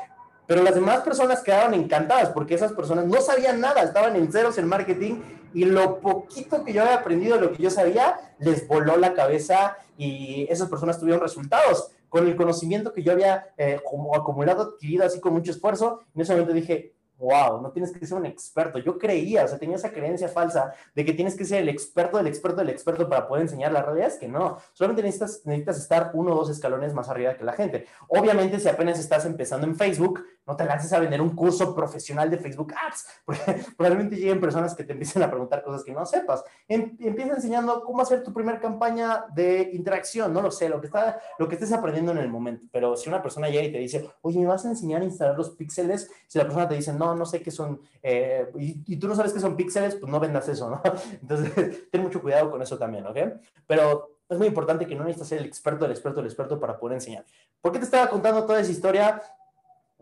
Pero 0.47 0.63
las 0.63 0.75
demás 0.75 1.01
personas 1.01 1.43
quedaron 1.43 1.73
encantadas 1.73 2.29
porque 2.29 2.55
esas 2.55 2.73
personas 2.73 3.05
no 3.05 3.21
sabían 3.21 3.59
nada, 3.59 3.83
estaban 3.83 4.15
en 4.15 4.31
ceros 4.31 4.57
en 4.57 4.67
marketing 4.67 5.21
y 5.53 5.65
lo 5.65 5.99
poquito 5.99 6.63
que 6.63 6.73
yo 6.73 6.81
había 6.81 6.95
aprendido, 6.95 7.39
lo 7.39 7.51
que 7.51 7.63
yo 7.63 7.69
sabía, 7.69 8.17
les 8.39 8.67
voló 8.67 8.97
la 8.97 9.13
cabeza 9.13 9.77
y 9.97 10.47
esas 10.49 10.69
personas 10.69 10.99
tuvieron 10.99 11.21
resultados 11.21 11.91
con 12.09 12.27
el 12.27 12.35
conocimiento 12.35 12.93
que 12.93 13.03
yo 13.03 13.11
había 13.11 13.53
eh, 13.57 13.81
como 13.83 14.15
acumulado, 14.15 14.63
adquirido 14.63 15.05
así 15.05 15.19
con 15.19 15.33
mucho 15.33 15.51
esfuerzo. 15.51 16.01
En 16.15 16.21
ese 16.21 16.33
momento 16.33 16.53
dije, 16.53 16.93
wow, 17.17 17.61
no 17.61 17.71
tienes 17.71 17.91
que 17.91 18.05
ser 18.05 18.17
un 18.17 18.25
experto. 18.25 18.79
Yo 18.79 18.97
creía, 18.97 19.43
o 19.43 19.47
sea, 19.47 19.57
tenía 19.57 19.75
esa 19.75 19.91
creencia 19.91 20.27
falsa 20.27 20.73
de 20.93 21.03
que 21.03 21.13
tienes 21.13 21.35
que 21.35 21.45
ser 21.45 21.61
el 21.63 21.69
experto 21.69 22.17
del 22.17 22.27
experto 22.27 22.57
del 22.57 22.69
experto 22.69 23.09
para 23.09 23.27
poder 23.27 23.43
enseñar. 23.43 23.71
La 23.71 23.81
realidad 23.81 24.07
es 24.07 24.17
que 24.17 24.27
no, 24.27 24.57
solamente 24.73 25.03
necesitas, 25.03 25.41
necesitas 25.45 25.77
estar 25.79 26.11
uno 26.13 26.33
o 26.33 26.35
dos 26.35 26.49
escalones 26.49 26.93
más 26.93 27.09
arriba 27.09 27.35
que 27.35 27.43
la 27.43 27.53
gente. 27.53 27.87
Obviamente, 28.07 28.59
si 28.59 28.69
apenas 28.69 28.99
estás 28.99 29.25
empezando 29.25 29.65
en 29.65 29.75
Facebook, 29.75 30.23
no 30.47 30.55
te 30.55 30.65
lances 30.65 30.91
a 30.93 30.99
vender 30.99 31.21
un 31.21 31.35
curso 31.35 31.75
profesional 31.75 32.29
de 32.29 32.37
Facebook 32.37 32.73
Ads, 32.73 33.05
porque 33.25 33.41
probablemente 33.77 34.15
lleguen 34.15 34.39
personas 34.39 34.73
que 34.73 34.83
te 34.83 34.93
empiecen 34.93 35.21
a 35.23 35.29
preguntar 35.29 35.61
cosas 35.61 35.83
que 35.83 35.91
no 35.91 36.05
sepas. 36.05 36.43
Em, 36.67 36.95
empieza 36.99 37.33
enseñando 37.33 37.83
cómo 37.83 38.01
hacer 38.01 38.23
tu 38.23 38.33
primera 38.33 38.59
campaña 38.59 39.25
de 39.33 39.69
interacción, 39.73 40.33
no 40.33 40.41
lo 40.41 40.49
sé, 40.49 40.69
lo 40.69 40.79
que, 40.79 40.87
está, 40.87 41.19
lo 41.37 41.47
que 41.47 41.55
estés 41.55 41.73
aprendiendo 41.73 42.13
en 42.13 42.19
el 42.19 42.29
momento. 42.29 42.65
Pero 42.71 42.95
si 42.95 43.09
una 43.09 43.21
persona 43.21 43.49
llega 43.49 43.63
y 43.63 43.71
te 43.71 43.79
dice, 43.79 44.09
oye, 44.21 44.39
¿me 44.39 44.47
vas 44.47 44.65
a 44.65 44.69
enseñar 44.69 45.01
a 45.01 45.05
instalar 45.05 45.37
los 45.37 45.51
píxeles? 45.51 46.09
Si 46.27 46.37
la 46.37 46.45
persona 46.45 46.67
te 46.67 46.75
dice, 46.75 46.93
no, 46.93 47.13
no, 47.13 47.25
sé 47.25 47.41
qué 47.41 47.51
son, 47.51 47.81
eh, 48.01 48.49
y, 48.55 48.97
tú 48.97 49.07
no 49.07 49.15
sabes 49.15 49.33
qué 49.33 49.39
son 49.39 49.57
píxeles, 49.57 49.95
pues 49.95 50.11
no 50.11 50.19
vendas 50.19 50.47
eso, 50.47 50.69
¿no? 50.69 50.81
Entonces, 51.21 51.89
ten 51.91 52.01
mucho 52.01 52.21
cuidado 52.21 52.49
con 52.49 52.61
eso 52.61 52.77
también, 52.77 53.05
¿ok? 53.05 53.17
Pero 53.65 54.17
es 54.29 54.37
muy 54.37 54.47
importante 54.47 54.85
que 54.85 54.95
no 54.95 55.03
necesitas 55.03 55.29
ser 55.29 55.39
el 55.39 55.45
experto, 55.45 55.85
el 55.85 55.91
experto, 55.91 56.19
el 56.19 56.25
experto 56.25 56.59
para 56.59 56.77
poder 56.77 56.95
enseñar. 56.95 57.25
¿Por 57.61 57.71
qué 57.71 57.79
te 57.79 57.85
estaba 57.85 58.09
contando 58.09 58.45
toda 58.45 58.59
esa 58.59 58.71
historia? 58.71 59.21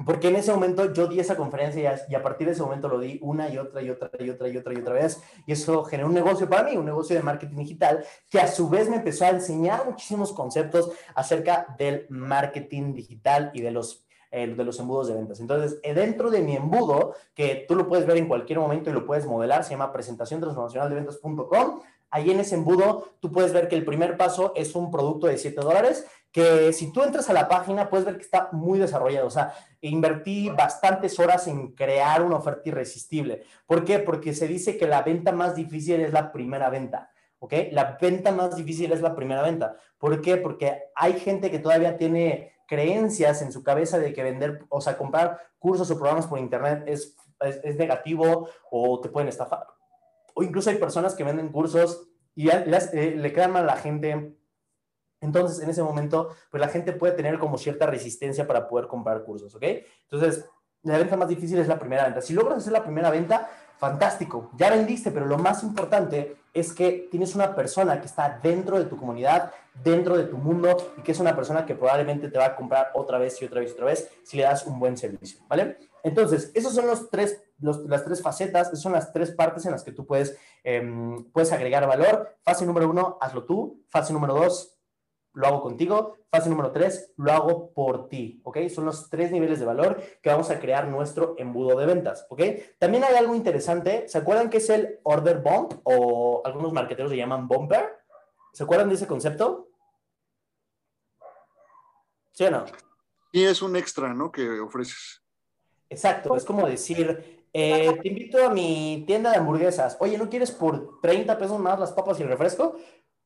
Porque 0.03 0.27
en 0.27 0.35
ese 0.35 0.51
momento 0.51 0.91
yo 0.93 1.07
di 1.07 1.19
esa 1.19 1.37
conferencia 1.37 2.05
y 2.09 2.15
a, 2.15 2.21
partir 2.21 2.47
de 2.47 2.53
ese 2.53 2.61
momento 2.61 2.89
lo 2.89 2.99
di 2.99 3.17
una 3.21 3.47
y 3.49 3.57
otra 3.57 3.81
y 3.81 3.89
otra 3.89 4.09
y 4.19 4.29
otra 4.29 4.49
y 4.49 4.57
otra 4.57 4.73
y 4.73 4.77
otra 4.77 4.93
vez. 4.93 5.21
Y 5.45 5.53
eso 5.53 5.85
generó 5.85 6.09
un 6.09 6.13
negocio 6.13 6.49
para 6.49 6.63
mí, 6.63 6.75
un 6.75 6.85
negocio 6.85 7.15
de 7.15 7.23
marketing 7.23 7.55
digital, 7.55 8.03
que 8.29 8.39
a 8.39 8.47
su 8.47 8.67
vez 8.67 8.89
me 8.89 8.97
empezó 8.97 9.23
a 9.23 9.29
enseñar 9.29 9.85
muchísimos 9.85 10.33
conceptos 10.33 10.91
acerca 11.15 11.73
del 11.77 12.07
marketing 12.09 12.93
digital 12.93 13.51
y 13.53 13.61
de 13.61 13.71
los 13.71 14.05
de 14.31 14.65
los 14.65 14.77
embudos 14.79 15.07
de 15.07 15.13
ventas. 15.13 15.39
Entonces, 15.39 15.79
eh, 15.81 15.93
dentro 15.93 16.29
de 16.29 16.41
mi 16.41 16.57
embudo, 16.57 17.13
que 17.33 17.63
tú 17.69 17.73
lo 17.73 17.87
puedes 17.87 18.05
ver 18.05 18.17
en 18.17 18.27
cualquier 18.27 18.59
momento 18.59 18.89
y 18.89 18.93
lo 18.93 19.05
puedes 19.05 19.25
modelar, 19.25 19.63
se 19.63 19.71
llama 19.71 19.93
presentación 19.93 20.41
transformacional 20.41 20.89
de 20.89 20.95
ventas.com. 20.95 21.79
Ahí 22.09 22.31
en 22.31 22.41
ese 22.41 22.55
embudo, 22.55 23.13
tú 23.21 23.31
puedes 23.31 23.53
ver 23.53 23.69
que 23.69 23.75
el 23.75 23.85
primer 23.85 24.17
paso 24.17 24.51
es 24.55 24.75
un 24.75 24.91
producto 24.91 25.27
de 25.27 25.37
7 25.37 25.61
dólares, 25.61 26.05
que 26.35 26.73
si 26.73 26.91
tú 26.91 27.01
entras 27.01 27.29
a 27.29 27.33
la 27.33 27.47
página, 27.47 27.89
puedes 27.89 28.05
ver 28.05 28.17
que 28.17 28.23
está 28.23 28.49
muy 28.51 28.77
desarrollado. 28.77 29.25
O 29.25 29.29
sea, 29.29 29.53
invertí 29.79 30.49
bastantes 30.49 31.17
horas 31.17 31.47
en 31.47 31.71
crear 31.71 32.21
una 32.21 32.35
oferta 32.35 32.67
irresistible. 32.67 33.43
¿Por 33.65 33.85
qué? 33.85 33.99
Porque 33.99 34.33
se 34.33 34.45
dice 34.45 34.77
que 34.77 34.85
la 34.85 35.01
venta 35.01 35.31
más 35.31 35.55
difícil 35.55 36.01
es 36.01 36.11
la 36.11 36.33
primera 36.33 36.69
venta. 36.69 37.09
¿Ok? 37.39 37.53
La 37.71 37.97
venta 38.01 38.33
más 38.33 38.57
difícil 38.57 38.91
es 38.91 38.99
la 38.99 39.15
primera 39.15 39.43
venta. 39.43 39.77
¿Por 39.97 40.19
qué? 40.19 40.35
Porque 40.35 40.77
hay 40.93 41.13
gente 41.21 41.49
que 41.49 41.59
todavía 41.59 41.95
tiene 41.95 42.51
creencias 42.67 43.41
en 43.41 43.53
su 43.53 43.63
cabeza 43.63 43.97
de 43.97 44.11
que 44.11 44.21
vender, 44.21 44.65
o 44.67 44.81
sea, 44.81 44.97
comprar 44.97 45.39
cursos 45.57 45.89
o 45.89 45.97
programas 45.97 46.27
por 46.27 46.37
internet 46.37 46.83
es, 46.85 47.15
es, 47.39 47.77
negativo 47.77 48.49
o 48.69 48.99
te 48.99 49.07
pueden 49.07 49.29
estafar. 49.29 49.67
O 50.33 50.43
incluso 50.43 50.69
hay 50.69 50.75
personas 50.75 51.15
que 51.15 51.23
venden 51.23 51.47
cursos 51.47 52.09
y 52.35 52.49
eh, 52.49 53.13
le 53.15 53.31
quedan 53.31 53.53
mal 53.53 53.63
a 53.63 53.75
la 53.75 53.77
gente. 53.77 54.35
Entonces, 55.25 55.61
en 55.61 55.69
ese 55.69 55.83
momento, 55.83 56.29
pues 56.49 56.61
la 56.61 56.69
gente 56.69 56.93
puede 56.93 57.13
tener 57.13 57.39
como 57.39 57.57
cierta 57.57 57.85
resistencia 57.87 58.47
para 58.47 58.67
poder 58.67 58.87
comprar 58.87 59.23
cursos, 59.23 59.53
¿ok? 59.55 59.63
Entonces, 60.09 60.45
la 60.83 60.97
venta 60.97 61.17
más 61.17 61.27
difícil 61.27 61.57
es 61.57 61.67
la 61.67 61.79
primera 61.79 62.05
venta. 62.05 62.21
Si 62.21 62.33
logras 62.33 62.59
hacer 62.59 62.71
la 62.71 62.83
primera 62.83 63.09
venta, 63.09 63.49
fantástico, 63.77 64.51
ya 64.55 64.69
vendiste, 64.69 65.11
pero 65.11 65.25
lo 65.25 65.37
más 65.37 65.63
importante 65.63 66.37
es 66.53 66.71
que 66.71 67.07
tienes 67.11 67.35
una 67.35 67.55
persona 67.55 67.99
que 67.99 68.05
está 68.05 68.39
dentro 68.41 68.77
de 68.77 68.85
tu 68.85 68.95
comunidad, 68.97 69.51
dentro 69.83 70.15
de 70.15 70.23
tu 70.23 70.37
mundo 70.37 70.77
y 70.97 71.01
que 71.01 71.11
es 71.11 71.19
una 71.19 71.35
persona 71.35 71.65
que 71.65 71.75
probablemente 71.75 72.29
te 72.29 72.37
va 72.37 72.45
a 72.45 72.55
comprar 72.55 72.91
otra 72.93 73.17
vez 73.17 73.41
y 73.41 73.45
otra 73.45 73.59
vez 73.59 73.71
y 73.71 73.73
otra 73.73 73.85
vez 73.87 74.09
si 74.23 74.37
le 74.37 74.43
das 74.43 74.65
un 74.65 74.79
buen 74.79 74.95
servicio, 74.95 75.41
¿vale? 75.49 75.77
Entonces, 76.03 76.51
esos 76.53 76.73
son 76.73 76.85
los 76.85 77.09
tres, 77.09 77.41
las 77.59 78.05
tres 78.05 78.21
facetas, 78.21 78.67
esas 78.67 78.81
son 78.81 78.91
las 78.93 79.11
tres 79.11 79.31
partes 79.31 79.65
en 79.65 79.71
las 79.71 79.83
que 79.83 79.91
tú 79.91 80.05
puedes, 80.05 80.37
em, 80.63 81.25
puedes 81.31 81.51
agregar 81.51 81.87
valor. 81.87 82.37
Fase 82.43 82.63
número 82.63 82.87
uno, 82.87 83.17
hazlo 83.19 83.43
tú. 83.43 83.83
Fase 83.89 84.13
número 84.13 84.35
dos, 84.35 84.74
lo 85.35 85.47
hago 85.47 85.61
contigo. 85.61 86.17
Fase 86.31 86.49
número 86.49 86.71
tres, 86.71 87.13
lo 87.17 87.31
hago 87.31 87.71
por 87.71 88.09
ti, 88.09 88.41
¿ok? 88.43 88.57
Son 88.69 88.85
los 88.85 89.09
tres 89.09 89.31
niveles 89.31 89.59
de 89.59 89.65
valor 89.65 90.01
que 90.21 90.29
vamos 90.29 90.49
a 90.49 90.59
crear 90.59 90.87
nuestro 90.87 91.35
embudo 91.37 91.77
de 91.77 91.85
ventas, 91.85 92.25
¿ok? 92.29 92.41
También 92.79 93.03
hay 93.03 93.15
algo 93.15 93.35
interesante. 93.35 94.07
¿Se 94.07 94.17
acuerdan 94.17 94.49
que 94.49 94.57
es 94.57 94.69
el 94.69 94.99
order 95.03 95.39
bump 95.39 95.73
o 95.83 96.41
algunos 96.43 96.73
marketeros 96.73 97.11
le 97.11 97.17
llaman 97.17 97.47
bumper? 97.47 97.99
¿Se 98.53 98.63
acuerdan 98.63 98.89
de 98.89 98.95
ese 98.95 99.07
concepto? 99.07 99.69
¿Sí 102.31 102.45
o 102.45 102.51
no? 102.51 102.65
Y 103.31 103.43
es 103.43 103.61
un 103.61 103.75
extra, 103.75 104.13
¿no? 104.13 104.31
Que 104.31 104.59
ofreces. 104.59 105.21
Exacto, 105.89 106.35
es 106.35 106.43
como 106.43 106.67
decir, 106.67 107.47
eh, 107.53 107.97
te 108.01 108.07
invito 108.09 108.45
a 108.45 108.49
mi 108.49 109.05
tienda 109.07 109.31
de 109.31 109.37
hamburguesas. 109.37 109.95
Oye, 109.99 110.17
¿no 110.17 110.29
quieres 110.29 110.51
por 110.51 110.99
30 110.99 111.37
pesos 111.37 111.59
más 111.59 111.79
las 111.79 111.93
papas 111.93 112.19
y 112.19 112.23
el 112.23 112.27
refresco? 112.27 112.75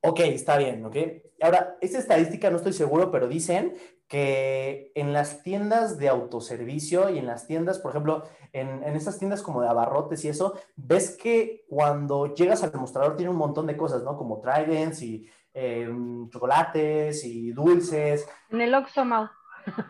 Ok, 0.01 0.19
está 0.21 0.57
bien, 0.57 0.85
ok. 0.85 0.95
Ahora, 1.41 1.77
esta 1.81 1.99
estadística 1.99 2.49
no 2.49 2.57
estoy 2.57 2.73
seguro, 2.73 3.11
pero 3.11 3.27
dicen 3.27 3.75
que 4.07 4.91
en 4.95 5.13
las 5.13 5.43
tiendas 5.43 5.99
de 5.99 6.09
autoservicio 6.09 7.09
y 7.09 7.19
en 7.19 7.27
las 7.27 7.45
tiendas, 7.47 7.79
por 7.79 7.91
ejemplo, 7.91 8.23
en, 8.53 8.83
en 8.83 8.95
estas 8.95 9.19
tiendas 9.19 9.41
como 9.41 9.61
de 9.61 9.67
abarrotes 9.67 10.25
y 10.25 10.29
eso, 10.29 10.57
ves 10.75 11.15
que 11.15 11.65
cuando 11.69 12.33
llegas 12.33 12.63
al 12.63 12.73
mostrador 12.73 13.15
tiene 13.15 13.31
un 13.31 13.37
montón 13.37 13.67
de 13.67 13.77
cosas, 13.77 14.03
¿no? 14.03 14.17
Como 14.17 14.41
Tridents 14.41 15.01
y 15.01 15.29
em, 15.53 16.29
chocolates 16.29 17.23
y 17.25 17.51
dulces. 17.51 18.27
En 18.49 18.61
el 18.61 18.73
Oxxo, 18.73 19.05
Mau. 19.05 19.27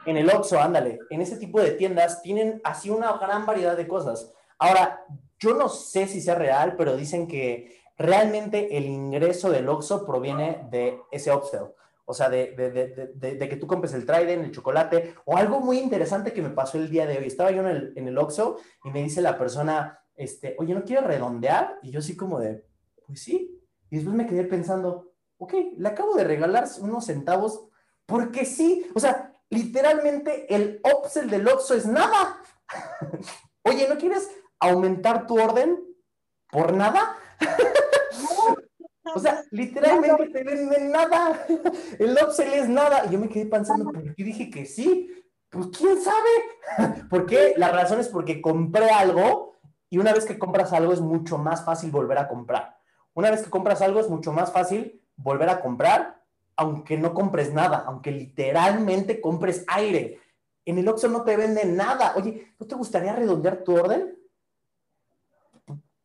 En 0.05 0.17
el 0.17 0.29
Oxxo, 0.29 0.59
ándale. 0.59 0.99
En 1.09 1.21
ese 1.21 1.37
tipo 1.37 1.61
de 1.61 1.71
tiendas 1.71 2.21
tienen 2.21 2.59
así 2.63 2.89
una 2.89 3.13
gran 3.13 3.45
variedad 3.45 3.77
de 3.77 3.87
cosas. 3.87 4.33
Ahora, 4.57 5.05
yo 5.39 5.53
no 5.53 5.69
sé 5.69 6.07
si 6.07 6.19
sea 6.19 6.35
real, 6.35 6.75
pero 6.75 6.97
dicen 6.97 7.27
que 7.27 7.78
realmente 7.99 8.77
el 8.77 8.85
ingreso 8.85 9.51
del 9.51 9.67
Oxxo 9.67 10.05
proviene 10.05 10.65
de 10.71 11.01
ese 11.11 11.31
upsell. 11.35 11.73
O 12.05 12.13
sea, 12.15 12.27
de, 12.29 12.55
que 13.37 13.57
tú 13.57 13.67
compres 13.67 13.93
el 13.93 14.05
Trident, 14.05 14.43
el 14.43 14.51
chocolate, 14.51 15.13
o 15.25 15.37
algo 15.37 15.59
muy 15.59 15.77
interesante 15.77 16.33
que 16.33 16.41
me 16.41 16.49
pasó 16.49 16.79
el 16.79 16.89
día 16.89 17.05
de 17.05 17.19
hoy. 17.19 17.25
Estaba 17.25 17.51
yo 17.51 17.61
en 17.61 17.67
el, 17.67 17.93
en 17.95 18.07
y 18.07 18.89
me 18.89 19.03
dice 19.03 19.21
la 19.21 19.37
persona, 19.37 19.99
este, 20.15 20.55
oye, 20.57 20.73
¿no 20.73 20.83
quiero 20.83 21.05
redondear? 21.05 21.77
Y 21.83 21.91
yo 21.91 21.99
así 21.99 22.17
como 22.17 22.39
de, 22.39 22.65
pues 23.05 23.21
sí. 23.21 23.61
Y 23.91 23.97
después 23.97 24.15
me 24.15 24.25
quedé 24.25 24.45
pensando, 24.45 25.11
ok, 25.37 25.53
le 25.77 25.87
acabo 25.87 26.15
de 26.15 26.23
regalar 26.23 26.67
unos 26.81 27.05
centavos 27.05 27.67
porque 28.07 28.43
sí. 28.45 28.89
O 28.95 28.99
sea, 28.99 29.33
literalmente 29.49 30.53
el 30.55 30.81
upsell 30.83 31.29
del 31.29 31.47
Oxxo 31.47 31.75
es 31.75 31.85
nada. 31.85 32.41
oye, 33.63 33.87
¿no 33.87 33.97
quieres 33.97 34.31
aumentar 34.59 35.27
tu 35.27 35.39
orden 35.39 35.77
por 36.49 36.73
nada? 36.73 37.15
O 39.15 39.19
sea, 39.19 39.43
literalmente 39.51 40.27
te 40.29 40.43
venden 40.43 40.91
nada. 40.91 41.45
El 41.99 42.17
upsell 42.23 42.53
es 42.53 42.69
nada. 42.69 43.05
Y 43.05 43.13
yo 43.13 43.19
me 43.19 43.29
quedé 43.29 43.45
pensando, 43.45 43.85
¿por 43.85 44.15
qué 44.15 44.23
dije 44.23 44.49
que 44.49 44.65
sí? 44.65 45.09
Pues 45.49 45.67
quién 45.67 45.97
sabe. 46.01 47.03
¿Por 47.09 47.25
qué? 47.25 47.53
La 47.57 47.71
razón 47.71 47.99
es 47.99 48.07
porque 48.07 48.41
compré 48.41 48.89
algo 48.89 49.59
y 49.89 49.97
una 49.97 50.13
vez 50.13 50.25
que 50.25 50.37
compras 50.37 50.73
algo 50.73 50.93
es 50.93 51.01
mucho 51.01 51.37
más 51.37 51.65
fácil 51.65 51.91
volver 51.91 52.19
a 52.19 52.27
comprar. 52.27 52.77
Una 53.13 53.31
vez 53.31 53.41
que 53.41 53.49
compras 53.49 53.81
algo 53.81 53.99
es 53.99 54.09
mucho 54.09 54.31
más 54.31 54.51
fácil 54.51 55.01
volver 55.15 55.49
a 55.49 55.61
comprar, 55.61 56.21
aunque 56.55 56.97
no 56.97 57.13
compres 57.13 57.53
nada, 57.53 57.83
aunque 57.87 58.11
literalmente 58.11 59.19
compres 59.19 59.65
aire. 59.67 60.19
En 60.65 60.77
el 60.77 60.87
Oxxo 60.87 61.07
no 61.07 61.23
te 61.23 61.35
venden 61.35 61.75
nada. 61.75 62.13
Oye, 62.15 62.53
¿no 62.59 62.67
te 62.67 62.75
gustaría 62.75 63.15
redondear 63.15 63.63
tu 63.63 63.75
orden? 63.75 64.18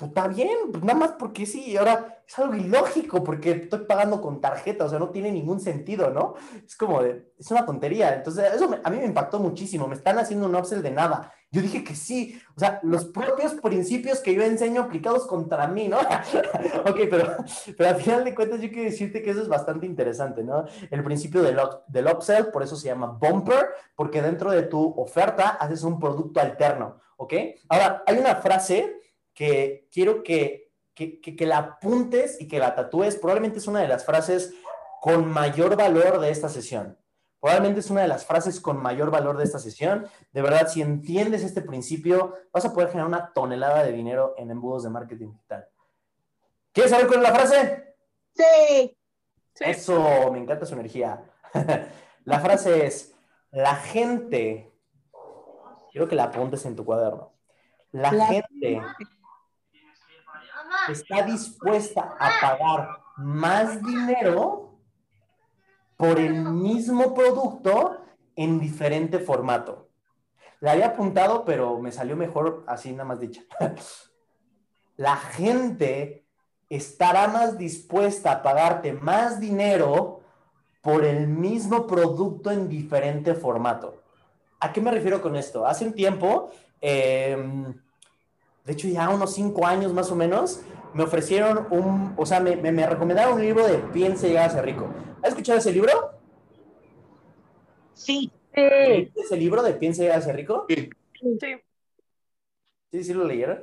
Pues 0.04 0.08
está 0.08 0.28
bien, 0.28 0.58
pues 0.70 0.84
nada 0.84 0.98
más 0.98 1.12
porque 1.12 1.46
sí, 1.46 1.76
ahora 1.76 2.22
es 2.26 2.38
algo 2.38 2.54
ilógico 2.54 3.24
porque 3.24 3.52
estoy 3.52 3.80
pagando 3.80 4.20
con 4.20 4.40
tarjeta, 4.40 4.84
o 4.84 4.88
sea, 4.88 4.98
no 4.98 5.08
tiene 5.08 5.32
ningún 5.32 5.60
sentido, 5.60 6.10
¿no? 6.10 6.34
Es 6.66 6.76
como, 6.76 7.02
de, 7.02 7.32
es 7.38 7.50
una 7.50 7.64
tontería. 7.64 8.14
Entonces, 8.14 8.52
eso 8.54 8.68
a 8.82 8.90
mí 8.90 8.98
me 8.98 9.06
impactó 9.06 9.38
muchísimo, 9.40 9.86
me 9.86 9.94
están 9.94 10.18
haciendo 10.18 10.46
un 10.46 10.54
upsell 10.54 10.82
de 10.82 10.90
nada. 10.90 11.32
Yo 11.50 11.62
dije 11.62 11.84
que 11.84 11.94
sí, 11.94 12.38
o 12.56 12.60
sea, 12.60 12.80
los 12.82 13.06
propios 13.06 13.54
principios 13.54 14.20
que 14.20 14.34
yo 14.34 14.42
enseño 14.42 14.82
aplicados 14.82 15.26
contra 15.26 15.68
mí, 15.68 15.88
¿no? 15.88 15.98
ok, 16.86 17.00
pero, 17.08 17.36
pero 17.78 17.88
al 17.88 17.96
final 17.96 18.24
de 18.24 18.34
cuentas 18.34 18.60
yo 18.60 18.68
quiero 18.68 18.90
decirte 18.90 19.22
que 19.22 19.30
eso 19.30 19.40
es 19.40 19.48
bastante 19.48 19.86
interesante, 19.86 20.42
¿no? 20.42 20.66
El 20.90 21.02
principio 21.02 21.42
del, 21.42 21.58
del 21.88 22.06
upsell, 22.08 22.50
por 22.50 22.62
eso 22.62 22.76
se 22.76 22.88
llama 22.88 23.06
bumper, 23.06 23.68
porque 23.94 24.20
dentro 24.20 24.50
de 24.50 24.64
tu 24.64 24.94
oferta 25.00 25.50
haces 25.50 25.82
un 25.82 25.98
producto 25.98 26.40
alterno, 26.40 27.00
¿ok? 27.16 27.32
Ahora, 27.68 28.02
hay 28.06 28.18
una 28.18 28.36
frase 28.36 29.00
que 29.34 29.88
quiero 29.92 30.22
que, 30.22 30.72
que, 30.94 31.20
que, 31.20 31.46
la 31.46 31.58
apuntes 31.58 32.40
y 32.40 32.48
que 32.48 32.58
la 32.58 32.74
tatúes. 32.74 33.16
Probablemente 33.16 33.58
es 33.58 33.66
una 33.66 33.80
de 33.80 33.88
las 33.88 34.04
frases 34.04 34.54
con 35.00 35.28
mayor 35.28 35.76
valor 35.76 36.20
de 36.20 36.30
esta 36.30 36.48
sesión. 36.48 36.96
Probablemente 37.40 37.80
es 37.80 37.90
una 37.90 38.00
de 38.00 38.08
las 38.08 38.24
frases 38.24 38.58
con 38.58 38.80
mayor 38.80 39.10
valor 39.10 39.36
de 39.36 39.44
esta 39.44 39.58
sesión. 39.58 40.06
De 40.32 40.40
verdad, 40.40 40.66
si 40.68 40.80
entiendes 40.80 41.42
este 41.42 41.60
principio, 41.60 42.34
vas 42.52 42.64
a 42.64 42.72
poder 42.72 42.88
generar 42.88 43.08
una 43.08 43.32
tonelada 43.34 43.82
de 43.82 43.92
dinero 43.92 44.34
en 44.38 44.50
embudos 44.50 44.84
de 44.84 44.90
marketing 44.90 45.32
digital. 45.32 45.68
¿Quieres 46.72 46.90
saber 46.90 47.06
cuál 47.06 47.18
es 47.18 47.22
la 47.22 47.34
frase? 47.34 47.96
Sí. 48.34 48.96
Eso, 49.60 50.32
me 50.32 50.38
encanta 50.38 50.64
su 50.64 50.74
energía. 50.74 51.22
la 52.24 52.40
frase 52.40 52.86
es, 52.86 53.14
la 53.50 53.76
gente, 53.76 54.72
quiero 55.92 56.08
que 56.08 56.16
la 56.16 56.24
apuntes 56.24 56.64
en 56.64 56.74
tu 56.74 56.84
cuaderno. 56.84 57.34
La, 57.92 58.10
gente 58.10 58.80
está 60.88 61.22
dispuesta 61.22 62.16
a 62.18 62.30
pagar 62.40 63.00
más 63.16 63.82
dinero 63.82 64.78
por 65.96 66.18
el 66.18 66.44
mismo 66.44 67.14
producto 67.14 67.98
en 68.36 68.60
diferente 68.60 69.18
formato. 69.18 69.88
La 70.60 70.72
había 70.72 70.86
apuntado, 70.86 71.44
pero 71.44 71.78
me 71.78 71.92
salió 71.92 72.16
mejor 72.16 72.64
así 72.66 72.92
nada 72.92 73.04
más 73.04 73.20
dicha. 73.20 73.42
La 74.96 75.16
gente 75.16 76.24
estará 76.68 77.28
más 77.28 77.58
dispuesta 77.58 78.32
a 78.32 78.42
pagarte 78.42 78.92
más 78.92 79.40
dinero 79.40 80.20
por 80.80 81.04
el 81.04 81.28
mismo 81.28 81.86
producto 81.86 82.50
en 82.50 82.68
diferente 82.68 83.34
formato. 83.34 84.02
¿A 84.60 84.72
qué 84.72 84.80
me 84.80 84.90
refiero 84.90 85.20
con 85.20 85.36
esto? 85.36 85.66
Hace 85.66 85.86
un 85.86 85.92
tiempo, 85.92 86.50
em, 86.80 87.74
de 88.64 88.72
hecho 88.72 88.88
ya 88.88 89.10
unos 89.10 89.34
cinco 89.34 89.66
años 89.66 89.92
más 89.92 90.10
o 90.10 90.16
menos, 90.16 90.62
me 90.94 91.02
ofrecieron 91.02 91.66
un, 91.70 92.14
o 92.16 92.24
sea, 92.24 92.40
me, 92.40 92.56
me, 92.56 92.86
recomendaron 92.86 93.34
un 93.34 93.42
libro 93.42 93.66
de 93.66 93.78
Piense 93.78 94.28
llegar 94.28 94.48
a 94.48 94.52
ser 94.52 94.64
rico. 94.64 94.88
¿Has 95.22 95.30
escuchado 95.30 95.58
ese 95.58 95.72
libro? 95.72 96.12
Sí. 97.92 98.30
¿Ese 98.52 99.36
libro 99.36 99.62
de 99.62 99.74
Piense 99.74 100.02
llegar 100.02 100.18
a 100.18 100.22
ser 100.22 100.36
rico? 100.36 100.66
Sí. 100.68 100.90
Sí, 102.90 103.02
sí, 103.02 103.12
lo 103.12 103.24
leyeron. 103.24 103.62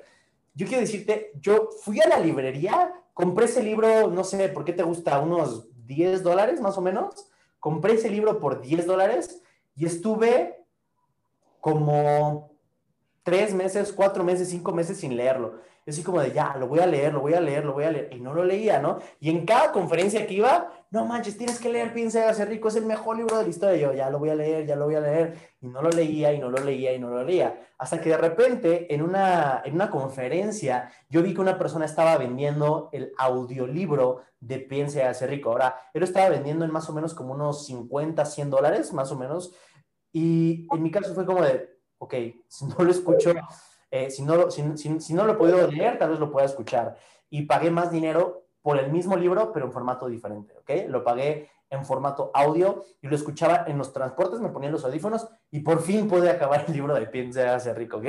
Yo 0.54 0.68
quiero 0.68 0.82
decirte, 0.82 1.32
yo 1.40 1.70
fui 1.84 2.02
a 2.02 2.10
la 2.10 2.20
librería, 2.20 2.94
compré 3.14 3.46
ese 3.46 3.64
libro, 3.64 4.10
no 4.10 4.26
sé, 4.26 4.50
¿por 4.50 4.66
qué 4.66 4.74
te 4.74 4.84
gusta? 4.84 5.20
Unos 5.20 5.70
10 5.88 6.22
dólares 6.22 6.60
más 6.60 6.78
o 6.78 6.82
menos. 6.82 7.30
Compré 7.60 7.94
ese 7.94 8.10
libro 8.10 8.40
por 8.40 8.62
10 8.62 8.86
dólares 8.86 9.42
y 9.76 9.86
estuve 9.86 10.66
como 11.62 12.51
tres 13.24 13.54
meses, 13.54 13.94
cuatro 13.94 14.24
meses, 14.24 14.50
cinco 14.50 14.72
meses 14.72 14.98
sin 14.98 15.16
leerlo. 15.16 15.60
Yo 15.86 15.92
así 15.92 16.04
como 16.04 16.22
de, 16.22 16.32
ya, 16.32 16.56
lo 16.58 16.68
voy 16.68 16.80
a 16.80 16.86
leer, 16.86 17.12
lo 17.12 17.22
voy 17.22 17.34
a 17.34 17.42
leer, 17.42 17.66
lo 17.66 17.74
voy 17.74 17.86
a 17.86 17.92
leer. 17.92 18.10
Y 18.12 18.20
no 18.20 18.36
lo 18.36 18.44
leía, 18.44 18.80
¿no? 18.80 19.00
Y 19.20 19.32
en 19.32 19.46
cada 19.46 19.72
conferencia 19.72 20.28
que 20.28 20.36
iba, 20.36 20.72
no 20.92 21.06
manches, 21.06 21.38
tienes 21.38 21.60
que 21.60 21.70
leer 21.70 21.92
Piensa 21.92 22.30
y 22.30 22.34
ser 22.36 22.50
rico, 22.50 22.68
es 22.68 22.76
el 22.76 22.86
mejor 22.86 23.18
libro 23.18 23.38
de 23.38 23.44
la 23.44 23.50
historia. 23.50 23.78
yo, 23.78 23.94
ya 23.94 24.12
lo 24.12 24.20
voy 24.20 24.30
a 24.30 24.36
leer, 24.36 24.68
ya 24.68 24.76
lo 24.76 24.86
voy 24.86 24.96
a 24.96 25.00
leer. 25.00 25.36
Y 25.60 25.68
no 25.68 25.82
lo 25.82 25.90
leía, 25.90 26.34
y 26.34 26.40
no 26.40 26.52
lo 26.52 26.64
leía, 26.64 26.94
y 26.94 27.00
no 27.00 27.10
lo 27.10 27.24
leía. 27.24 27.60
Hasta 27.80 28.00
que 28.00 28.10
de 28.10 28.18
repente, 28.18 28.94
en 28.94 29.02
una, 29.02 29.64
en 29.66 29.74
una 29.74 29.90
conferencia, 29.90 30.92
yo 31.10 31.24
vi 31.24 31.34
que 31.34 31.42
una 31.42 31.58
persona 31.58 31.86
estaba 31.86 32.16
vendiendo 32.18 32.90
el 32.92 33.12
audiolibro 33.18 34.22
de 34.40 34.60
Piensa 34.60 35.10
y 35.10 35.14
ser 35.16 35.32
rico. 35.32 35.50
Ahora, 35.50 35.76
él 35.94 36.02
lo 36.02 36.06
estaba 36.06 36.30
vendiendo 36.30 36.64
en 36.64 36.72
más 36.72 36.88
o 36.90 36.94
menos 36.94 37.16
como 37.16 37.34
unos 37.34 37.66
50, 37.66 38.24
100 38.24 38.50
dólares, 38.52 38.94
más 38.94 39.12
o 39.12 39.18
menos. 39.18 39.56
Y 40.14 40.68
en 40.72 40.84
mi 40.84 40.92
caso 40.92 41.16
fue 41.16 41.26
como 41.26 41.42
de, 41.42 41.71
ok, 42.02 42.16
si 42.48 42.66
no 42.66 42.76
lo 42.80 42.92
escucho 42.92 43.34
eh, 43.92 44.10
si, 44.10 44.24
no, 44.24 44.50
si, 44.50 44.64
si, 45.02 45.14
no 45.14 45.26
lo 45.26 45.34
he 45.34 45.36
podido 45.36 45.68
leer, 45.68 46.00
tal 46.00 46.12
vez 46.12 46.20
lo 46.20 46.32
pueda 46.32 46.46
escuchar. 46.46 46.96
Y 47.30 47.44
pagué 47.44 47.70
más 47.70 47.92
dinero 47.92 48.46
por 48.62 48.80
el 48.80 48.90
mismo 48.90 49.18
libro, 49.18 49.52
pero 49.52 49.66
en 49.66 49.72
formato 49.74 50.08
diferente, 50.08 50.56
¿ok? 50.58 50.88
Lo 50.88 51.04
pagué 51.04 51.50
en 51.70 51.86
formato 51.86 52.32
audio 52.34 52.84
y 53.02 53.08
lo 53.08 53.16
escuchaba 53.16 53.66
en 53.68 53.78
los 53.78 53.92
transportes, 53.92 54.40
me 54.40 54.50
ponía 54.50 54.72
los 54.72 54.86
audífonos 54.86 55.28
y 55.52 55.60
por 55.60 55.82
fin 55.82 56.08
pude 56.08 56.30
acabar 56.30 56.66
el 56.68 56.74
libro 56.74 56.94
de 56.94 57.06
Piensa 57.08 57.54
hace 57.54 57.74
rico, 57.74 57.98
¿ok? 57.98 58.06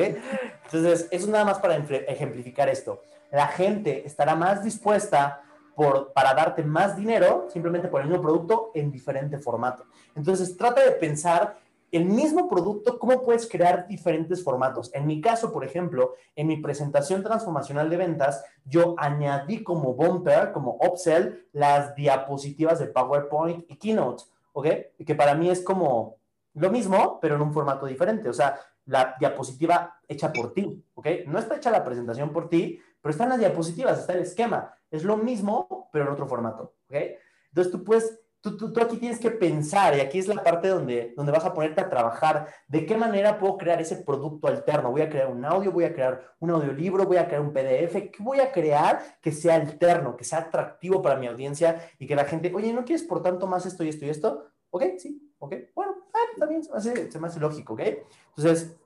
Entonces, 0.65 1.09
eso 1.11 1.27
es 1.27 1.29
nada 1.29 1.45
más 1.45 1.59
para 1.59 1.77
ejemplificar 1.77 2.69
esto. 2.69 3.03
La 3.31 3.49
gente 3.49 4.07
estará 4.07 4.37
más 4.37 4.63
dispuesta 4.63 5.43
por, 5.75 6.13
para 6.13 6.35
darte 6.35 6.63
más 6.63 6.97
dinero 6.97 7.49
simplemente 7.51 7.89
por 7.89 8.03
el 8.03 8.09
mismo 8.09 8.23
producto 8.23 8.71
en 8.75 8.93
diferente 8.93 9.39
formato. 9.39 9.85
Entonces, 10.15 10.57
trata 10.57 10.85
de 10.85 10.93
pensar 10.93 11.59
el 11.93 12.07
mismo 12.07 12.49
producto, 12.49 12.99
¿cómo 12.99 13.23
puedes 13.23 13.47
crear 13.47 13.87
diferentes 13.87 14.43
formatos? 14.43 14.91
En 14.95 15.07
mi 15.07 15.21
caso, 15.21 15.53
por 15.53 15.63
ejemplo, 15.63 16.15
en 16.35 16.47
mi 16.47 16.57
presentación 16.57 17.23
transformacional 17.23 17.91
de 17.91 17.99
ventas, 17.99 18.45
yo 18.65 18.95
añadí 18.97 19.63
como 19.63 19.93
bumper, 19.93 20.53
como 20.53 20.79
upsell, 20.81 21.47
las 21.53 21.95
diapositivas 21.95 22.79
de 22.79 22.87
PowerPoint 22.87 23.71
y 23.71 23.77
Keynote, 23.77 24.25
¿ok? 24.55 24.67
Que 25.07 25.15
para 25.15 25.35
mí 25.35 25.51
es 25.51 25.61
como 25.61 26.17
lo 26.55 26.71
mismo, 26.71 27.19
pero 27.21 27.37
en 27.37 27.43
un 27.43 27.53
formato 27.53 27.85
diferente. 27.85 28.29
O 28.31 28.33
sea, 28.33 28.59
la 28.87 29.15
diapositiva 29.21 30.01
hecha 30.09 30.33
por 30.33 30.55
ti, 30.55 30.83
¿ok? 30.95 31.07
No 31.27 31.39
está 31.39 31.57
hecha 31.57 31.71
la 31.71 31.85
presentación 31.85 32.33
por 32.33 32.49
ti, 32.49 32.81
pero 33.03 33.11
están 33.11 33.29
las 33.29 33.39
diapositivas, 33.39 33.99
está 33.99 34.15
el 34.15 34.21
esquema. 34.23 34.75
Es 34.91 35.05
lo 35.05 35.19
mismo, 35.19 35.91
pero 35.93 36.07
en 36.07 36.13
otro 36.13 36.27
formato, 36.27 36.75
¿ok? 36.89 36.97
Entonces 37.49 37.71
tú 37.71 37.85
puedes 37.85 38.22
tú, 38.43 38.73
tú, 38.73 38.83
aquí 38.83 38.97
tienes 38.97 39.21
que 39.21 39.31
pensar, 39.31 39.97
y 39.97 40.01
aquí 40.01 40.19
es 40.19 40.27
la 40.27 40.43
parte 40.43 40.69
donde, 40.69 41.15
donde 41.17 41.31
vas 41.31 41.45
a 41.45 41.55
ponerte 41.55 41.81
a 41.81 41.89
trabajar, 41.89 42.49
de 42.67 42.85
qué 42.85 42.97
manera 42.97 43.39
puedo 43.39 43.57
crear 43.57 43.81
ese 43.81 43.97
producto 43.97 44.49
alterno. 44.49 44.91
Voy 44.91 45.03
a 45.03 45.09
crear 45.09 45.29
un 45.29 45.45
audio, 45.45 45.71
voy 45.71 45.85
a 45.85 45.95
crear 45.95 46.35
un 46.41 46.51
audiolibro, 46.51 47.07
voy 47.07 47.19
a 47.19 47.27
crear 47.27 47.41
un 47.41 47.53
PDF, 47.53 48.11
¿qué 48.11 48.17
voy 48.19 48.41
a 48.41 48.51
crear 48.51 49.01
que 49.21 49.31
sea 49.31 49.55
alterno, 49.55 50.17
que 50.17 50.25
sea 50.25 50.41
atractivo 50.41 51.01
para 51.01 51.17
mi 51.17 51.29
audiencia 51.29 51.89
y 51.99 52.07
que 52.07 52.17
la 52.17 52.25
gente, 52.25 52.53
oye, 52.53 52.73
¿no 52.73 52.85
quieres 52.85 53.05
por 53.05 53.23
tanto 53.23 53.47
más 53.47 53.65
esto 53.65 53.85
y 53.85 53.89
esto 53.89 54.05
y 54.05 54.11
esto? 54.11 54.47
Ok, 54.71 54.85
sí, 54.99 55.33
ok, 55.39 55.55
bueno, 55.75 55.95
ah, 56.13 56.39
también 56.39 56.65
se 56.65 56.73
hace, 56.75 57.13
se 57.13 57.21
me 57.21 57.29
hace 57.29 57.39
lógico, 57.39 57.75
¿ok? 57.75 57.83
Entonces, 58.37 58.77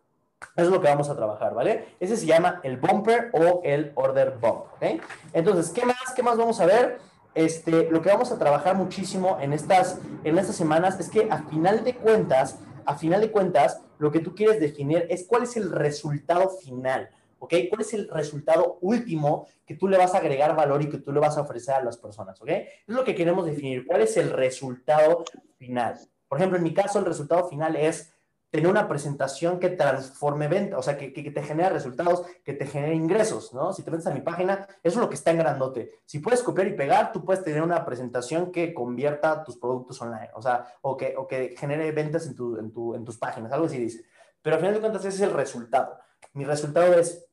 eso 0.54 0.66
es 0.66 0.68
lo 0.68 0.82
que 0.82 0.88
vamos 0.88 1.08
a 1.08 1.16
trabajar, 1.16 1.54
¿vale? 1.54 1.96
Ese 1.98 2.16
se 2.16 2.26
llama 2.26 2.60
el 2.62 2.76
bumper 2.76 3.30
o 3.32 3.62
el 3.64 3.92
order 3.94 4.36
bump, 4.38 4.66
¿ok? 4.74 5.00
Entonces, 5.32 5.72
¿qué 5.72 5.86
más? 5.86 6.12
¿Qué 6.14 6.22
más 6.22 6.36
vamos 6.36 6.60
a 6.60 6.66
ver? 6.66 6.98
Este, 7.36 7.90
lo 7.90 8.00
que 8.00 8.08
vamos 8.08 8.32
a 8.32 8.38
trabajar 8.38 8.76
muchísimo 8.76 9.36
en 9.42 9.52
estas, 9.52 10.00
en 10.24 10.38
estas 10.38 10.56
semanas 10.56 10.98
es 10.98 11.10
que 11.10 11.28
a 11.30 11.42
final 11.42 11.84
de 11.84 11.94
cuentas, 11.94 12.58
a 12.86 12.96
final 12.96 13.20
de 13.20 13.30
cuentas, 13.30 13.82
lo 13.98 14.10
que 14.10 14.20
tú 14.20 14.34
quieres 14.34 14.58
definir 14.58 15.06
es 15.10 15.26
cuál 15.26 15.42
es 15.42 15.54
el 15.58 15.70
resultado 15.70 16.48
final, 16.48 17.10
¿ok? 17.38 17.52
¿Cuál 17.68 17.82
es 17.82 17.92
el 17.92 18.08
resultado 18.08 18.78
último 18.80 19.46
que 19.66 19.74
tú 19.74 19.86
le 19.86 19.98
vas 19.98 20.14
a 20.14 20.18
agregar 20.18 20.56
valor 20.56 20.80
y 20.80 20.88
que 20.88 20.96
tú 20.96 21.12
le 21.12 21.20
vas 21.20 21.36
a 21.36 21.42
ofrecer 21.42 21.74
a 21.74 21.84
las 21.84 21.98
personas, 21.98 22.40
¿ok? 22.40 22.48
Es 22.48 22.72
lo 22.86 23.04
que 23.04 23.14
queremos 23.14 23.44
definir, 23.44 23.86
cuál 23.86 24.00
es 24.00 24.16
el 24.16 24.30
resultado 24.30 25.22
final. 25.58 25.98
Por 26.28 26.38
ejemplo, 26.38 26.56
en 26.56 26.64
mi 26.64 26.72
caso, 26.72 27.00
el 27.00 27.04
resultado 27.04 27.46
final 27.50 27.76
es 27.76 28.14
tener 28.50 28.68
una 28.68 28.88
presentación 28.88 29.58
que 29.58 29.70
transforme 29.70 30.48
venta, 30.48 30.78
o 30.78 30.82
sea, 30.82 30.96
que, 30.96 31.10
te 31.10 31.42
genere 31.42 31.70
resultados, 31.70 32.24
que 32.44 32.52
te 32.52 32.66
genere 32.66 32.94
ingresos, 32.94 33.52
¿no? 33.52 33.72
Si 33.72 33.82
te 33.82 33.90
metes 33.90 34.06
a 34.06 34.14
mi 34.14 34.20
página, 34.20 34.66
eso 34.82 34.96
es 34.98 35.02
lo 35.02 35.08
que 35.08 35.16
está 35.16 35.30
en 35.32 35.38
grandote. 35.38 36.00
Si 36.04 36.20
puedes 36.20 36.42
copiar 36.42 36.68
y 36.68 36.74
pegar, 36.74 37.12
tú 37.12 37.24
puedes 37.24 37.42
tener 37.42 37.62
una 37.62 37.84
presentación 37.84 38.52
que 38.52 38.72
convierta 38.72 39.42
tus 39.44 39.56
productos 39.56 40.00
online, 40.00 40.30
o 40.34 40.42
sea, 40.42 40.66
o 40.82 40.96
que, 40.96 41.14
o 41.16 41.26
que 41.26 41.54
genere 41.58 41.90
ventas 41.92 42.26
en, 42.26 42.34
tu, 42.34 42.56
en, 42.56 42.72
tu, 42.72 42.94
en 42.94 43.04
tus 43.04 43.18
páginas, 43.18 43.52
algo 43.52 43.66
así 43.66 43.78
dice. 43.78 44.04
Pero 44.42 44.56
al 44.56 44.60
final 44.60 44.74
de 44.74 44.80
cuentas, 44.80 45.04
ese 45.04 45.16
es 45.16 45.22
el 45.22 45.32
resultado. 45.32 45.98
Mi 46.34 46.44
resultado 46.44 46.94
es, 46.94 47.28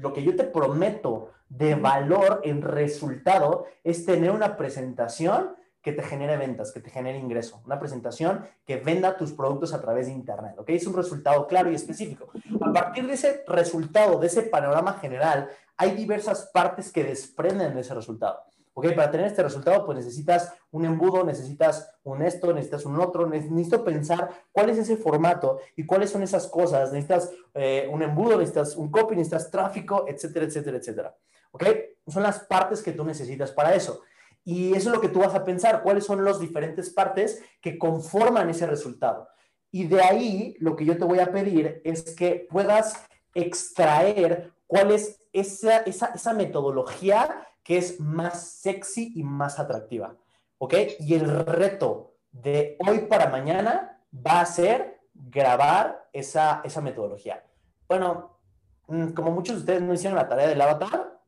lo 0.00 0.12
que 0.12 0.22
yo 0.22 0.34
te 0.34 0.44
prometo 0.44 1.30
de 1.48 1.74
valor 1.74 2.40
en 2.44 2.62
resultado 2.62 3.66
es 3.82 4.04
tener 4.04 4.30
una 4.30 4.56
presentación 4.56 5.56
que 5.88 5.94
te 5.94 6.02
genere 6.02 6.36
ventas, 6.36 6.70
que 6.70 6.80
te 6.80 6.90
genere 6.90 7.16
ingreso. 7.16 7.62
Una 7.64 7.78
presentación 7.78 8.46
que 8.66 8.76
venda 8.76 9.16
tus 9.16 9.32
productos 9.32 9.72
a 9.72 9.80
través 9.80 10.06
de 10.06 10.12
Internet. 10.12 10.54
¿Ok? 10.58 10.68
Es 10.68 10.86
un 10.86 10.94
resultado 10.94 11.46
claro 11.46 11.70
y 11.70 11.74
específico. 11.74 12.28
A 12.60 12.70
partir 12.74 13.06
de 13.06 13.14
ese 13.14 13.42
resultado, 13.46 14.18
de 14.18 14.26
ese 14.26 14.42
panorama 14.42 14.98
general, 15.00 15.48
hay 15.78 15.92
diversas 15.92 16.50
partes 16.52 16.92
que 16.92 17.04
desprenden 17.04 17.74
de 17.74 17.80
ese 17.80 17.94
resultado. 17.94 18.42
¿Ok? 18.74 18.92
Para 18.94 19.10
tener 19.10 19.28
este 19.28 19.42
resultado, 19.42 19.86
pues 19.86 19.96
necesitas 19.96 20.52
un 20.70 20.84
embudo, 20.84 21.24
necesitas 21.24 21.90
un 22.04 22.20
esto, 22.20 22.52
necesitas 22.52 22.84
un 22.84 23.00
otro. 23.00 23.26
Necesito 23.26 23.82
pensar 23.82 24.28
cuál 24.52 24.68
es 24.68 24.76
ese 24.76 24.98
formato 24.98 25.58
y 25.74 25.86
cuáles 25.86 26.10
son 26.10 26.22
esas 26.22 26.48
cosas. 26.48 26.92
Necesitas 26.92 27.30
eh, 27.54 27.88
un 27.90 28.02
embudo, 28.02 28.36
necesitas 28.36 28.76
un 28.76 28.90
copy, 28.90 29.16
necesitas 29.16 29.50
tráfico, 29.50 30.04
etcétera, 30.06 30.44
etcétera, 30.44 30.76
etcétera. 30.76 31.16
¿Ok? 31.50 31.64
Son 32.08 32.22
las 32.22 32.40
partes 32.40 32.82
que 32.82 32.92
tú 32.92 33.04
necesitas 33.04 33.52
para 33.52 33.74
eso. 33.74 34.02
Y 34.48 34.72
eso 34.72 34.88
es 34.88 34.94
lo 34.94 35.02
que 35.02 35.10
tú 35.10 35.18
vas 35.18 35.34
a 35.34 35.44
pensar, 35.44 35.82
cuáles 35.82 36.06
son 36.06 36.24
las 36.24 36.40
diferentes 36.40 36.88
partes 36.88 37.42
que 37.60 37.76
conforman 37.76 38.48
ese 38.48 38.66
resultado. 38.66 39.28
Y 39.70 39.86
de 39.86 40.00
ahí 40.00 40.56
lo 40.58 40.74
que 40.74 40.86
yo 40.86 40.96
te 40.96 41.04
voy 41.04 41.18
a 41.18 41.30
pedir 41.30 41.82
es 41.84 42.14
que 42.14 42.46
puedas 42.48 42.94
extraer 43.34 44.50
cuál 44.66 44.90
es 44.92 45.20
esa, 45.34 45.80
esa, 45.80 46.06
esa 46.14 46.32
metodología 46.32 47.46
que 47.62 47.76
es 47.76 48.00
más 48.00 48.42
sexy 48.42 49.12
y 49.16 49.22
más 49.22 49.58
atractiva. 49.58 50.16
¿Ok? 50.56 50.72
Y 50.98 51.12
el 51.12 51.28
reto 51.28 52.14
de 52.32 52.78
hoy 52.88 53.00
para 53.00 53.28
mañana 53.28 54.00
va 54.14 54.40
a 54.40 54.46
ser 54.46 54.98
grabar 55.12 56.08
esa, 56.10 56.62
esa 56.64 56.80
metodología. 56.80 57.44
Bueno, 57.86 58.38
mm, 58.86 59.08
como 59.08 59.30
muchos 59.30 59.56
de 59.56 59.60
ustedes 59.60 59.82
no 59.82 59.92
hicieron 59.92 60.16
la 60.16 60.26
tarea 60.26 60.48
del 60.48 60.62
avatar, 60.62 61.20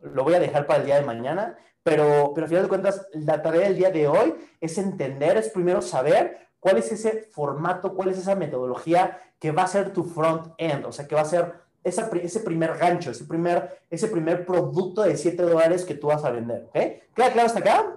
lo 0.00 0.24
voy 0.24 0.32
a 0.32 0.40
dejar 0.40 0.66
para 0.66 0.80
el 0.80 0.86
día 0.86 0.96
de 0.96 1.04
mañana, 1.04 1.58
pero, 1.84 2.32
pero 2.34 2.44
al 2.46 2.48
final 2.48 2.62
de 2.64 2.68
cuentas, 2.68 3.06
la 3.12 3.42
tarea 3.42 3.68
del 3.68 3.76
día 3.76 3.90
de 3.90 4.08
hoy 4.08 4.34
es 4.60 4.78
entender, 4.78 5.36
es 5.36 5.50
primero 5.50 5.82
saber 5.82 6.48
cuál 6.58 6.78
es 6.78 6.90
ese 6.90 7.28
formato, 7.30 7.94
cuál 7.94 8.08
es 8.08 8.18
esa 8.18 8.34
metodología 8.34 9.20
que 9.38 9.52
va 9.52 9.64
a 9.64 9.68
ser 9.68 9.92
tu 9.92 10.02
front-end, 10.02 10.86
o 10.86 10.92
sea, 10.92 11.06
que 11.06 11.14
va 11.14 11.20
a 11.20 11.26
ser 11.26 11.52
esa, 11.84 12.08
ese 12.14 12.40
primer 12.40 12.78
gancho, 12.78 13.10
ese 13.10 13.24
primer, 13.26 13.82
ese 13.90 14.08
primer 14.08 14.46
producto 14.46 15.02
de 15.02 15.18
7 15.18 15.42
dólares 15.42 15.84
que 15.84 15.94
tú 15.94 16.06
vas 16.06 16.24
a 16.24 16.30
vender. 16.30 16.64
¿ok? 16.68 16.72
¿Queda 17.14 17.32
claro 17.32 17.46
hasta 17.46 17.60
acá? 17.60 17.96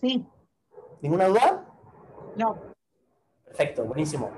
Sí. 0.00 0.26
¿Ninguna 1.02 1.28
duda? 1.28 1.66
No. 2.34 2.56
Perfecto, 3.44 3.84
buenísimo. 3.84 4.30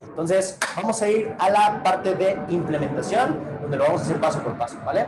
Entonces, 0.00 0.58
vamos 0.74 1.02
a 1.02 1.08
ir 1.10 1.34
a 1.38 1.50
la 1.50 1.82
parte 1.82 2.14
de 2.14 2.38
implementación, 2.48 3.58
donde 3.60 3.76
lo 3.76 3.84
vamos 3.84 4.00
a 4.00 4.04
hacer 4.04 4.20
paso 4.20 4.42
por 4.42 4.56
paso, 4.56 4.78
¿vale? 4.86 5.06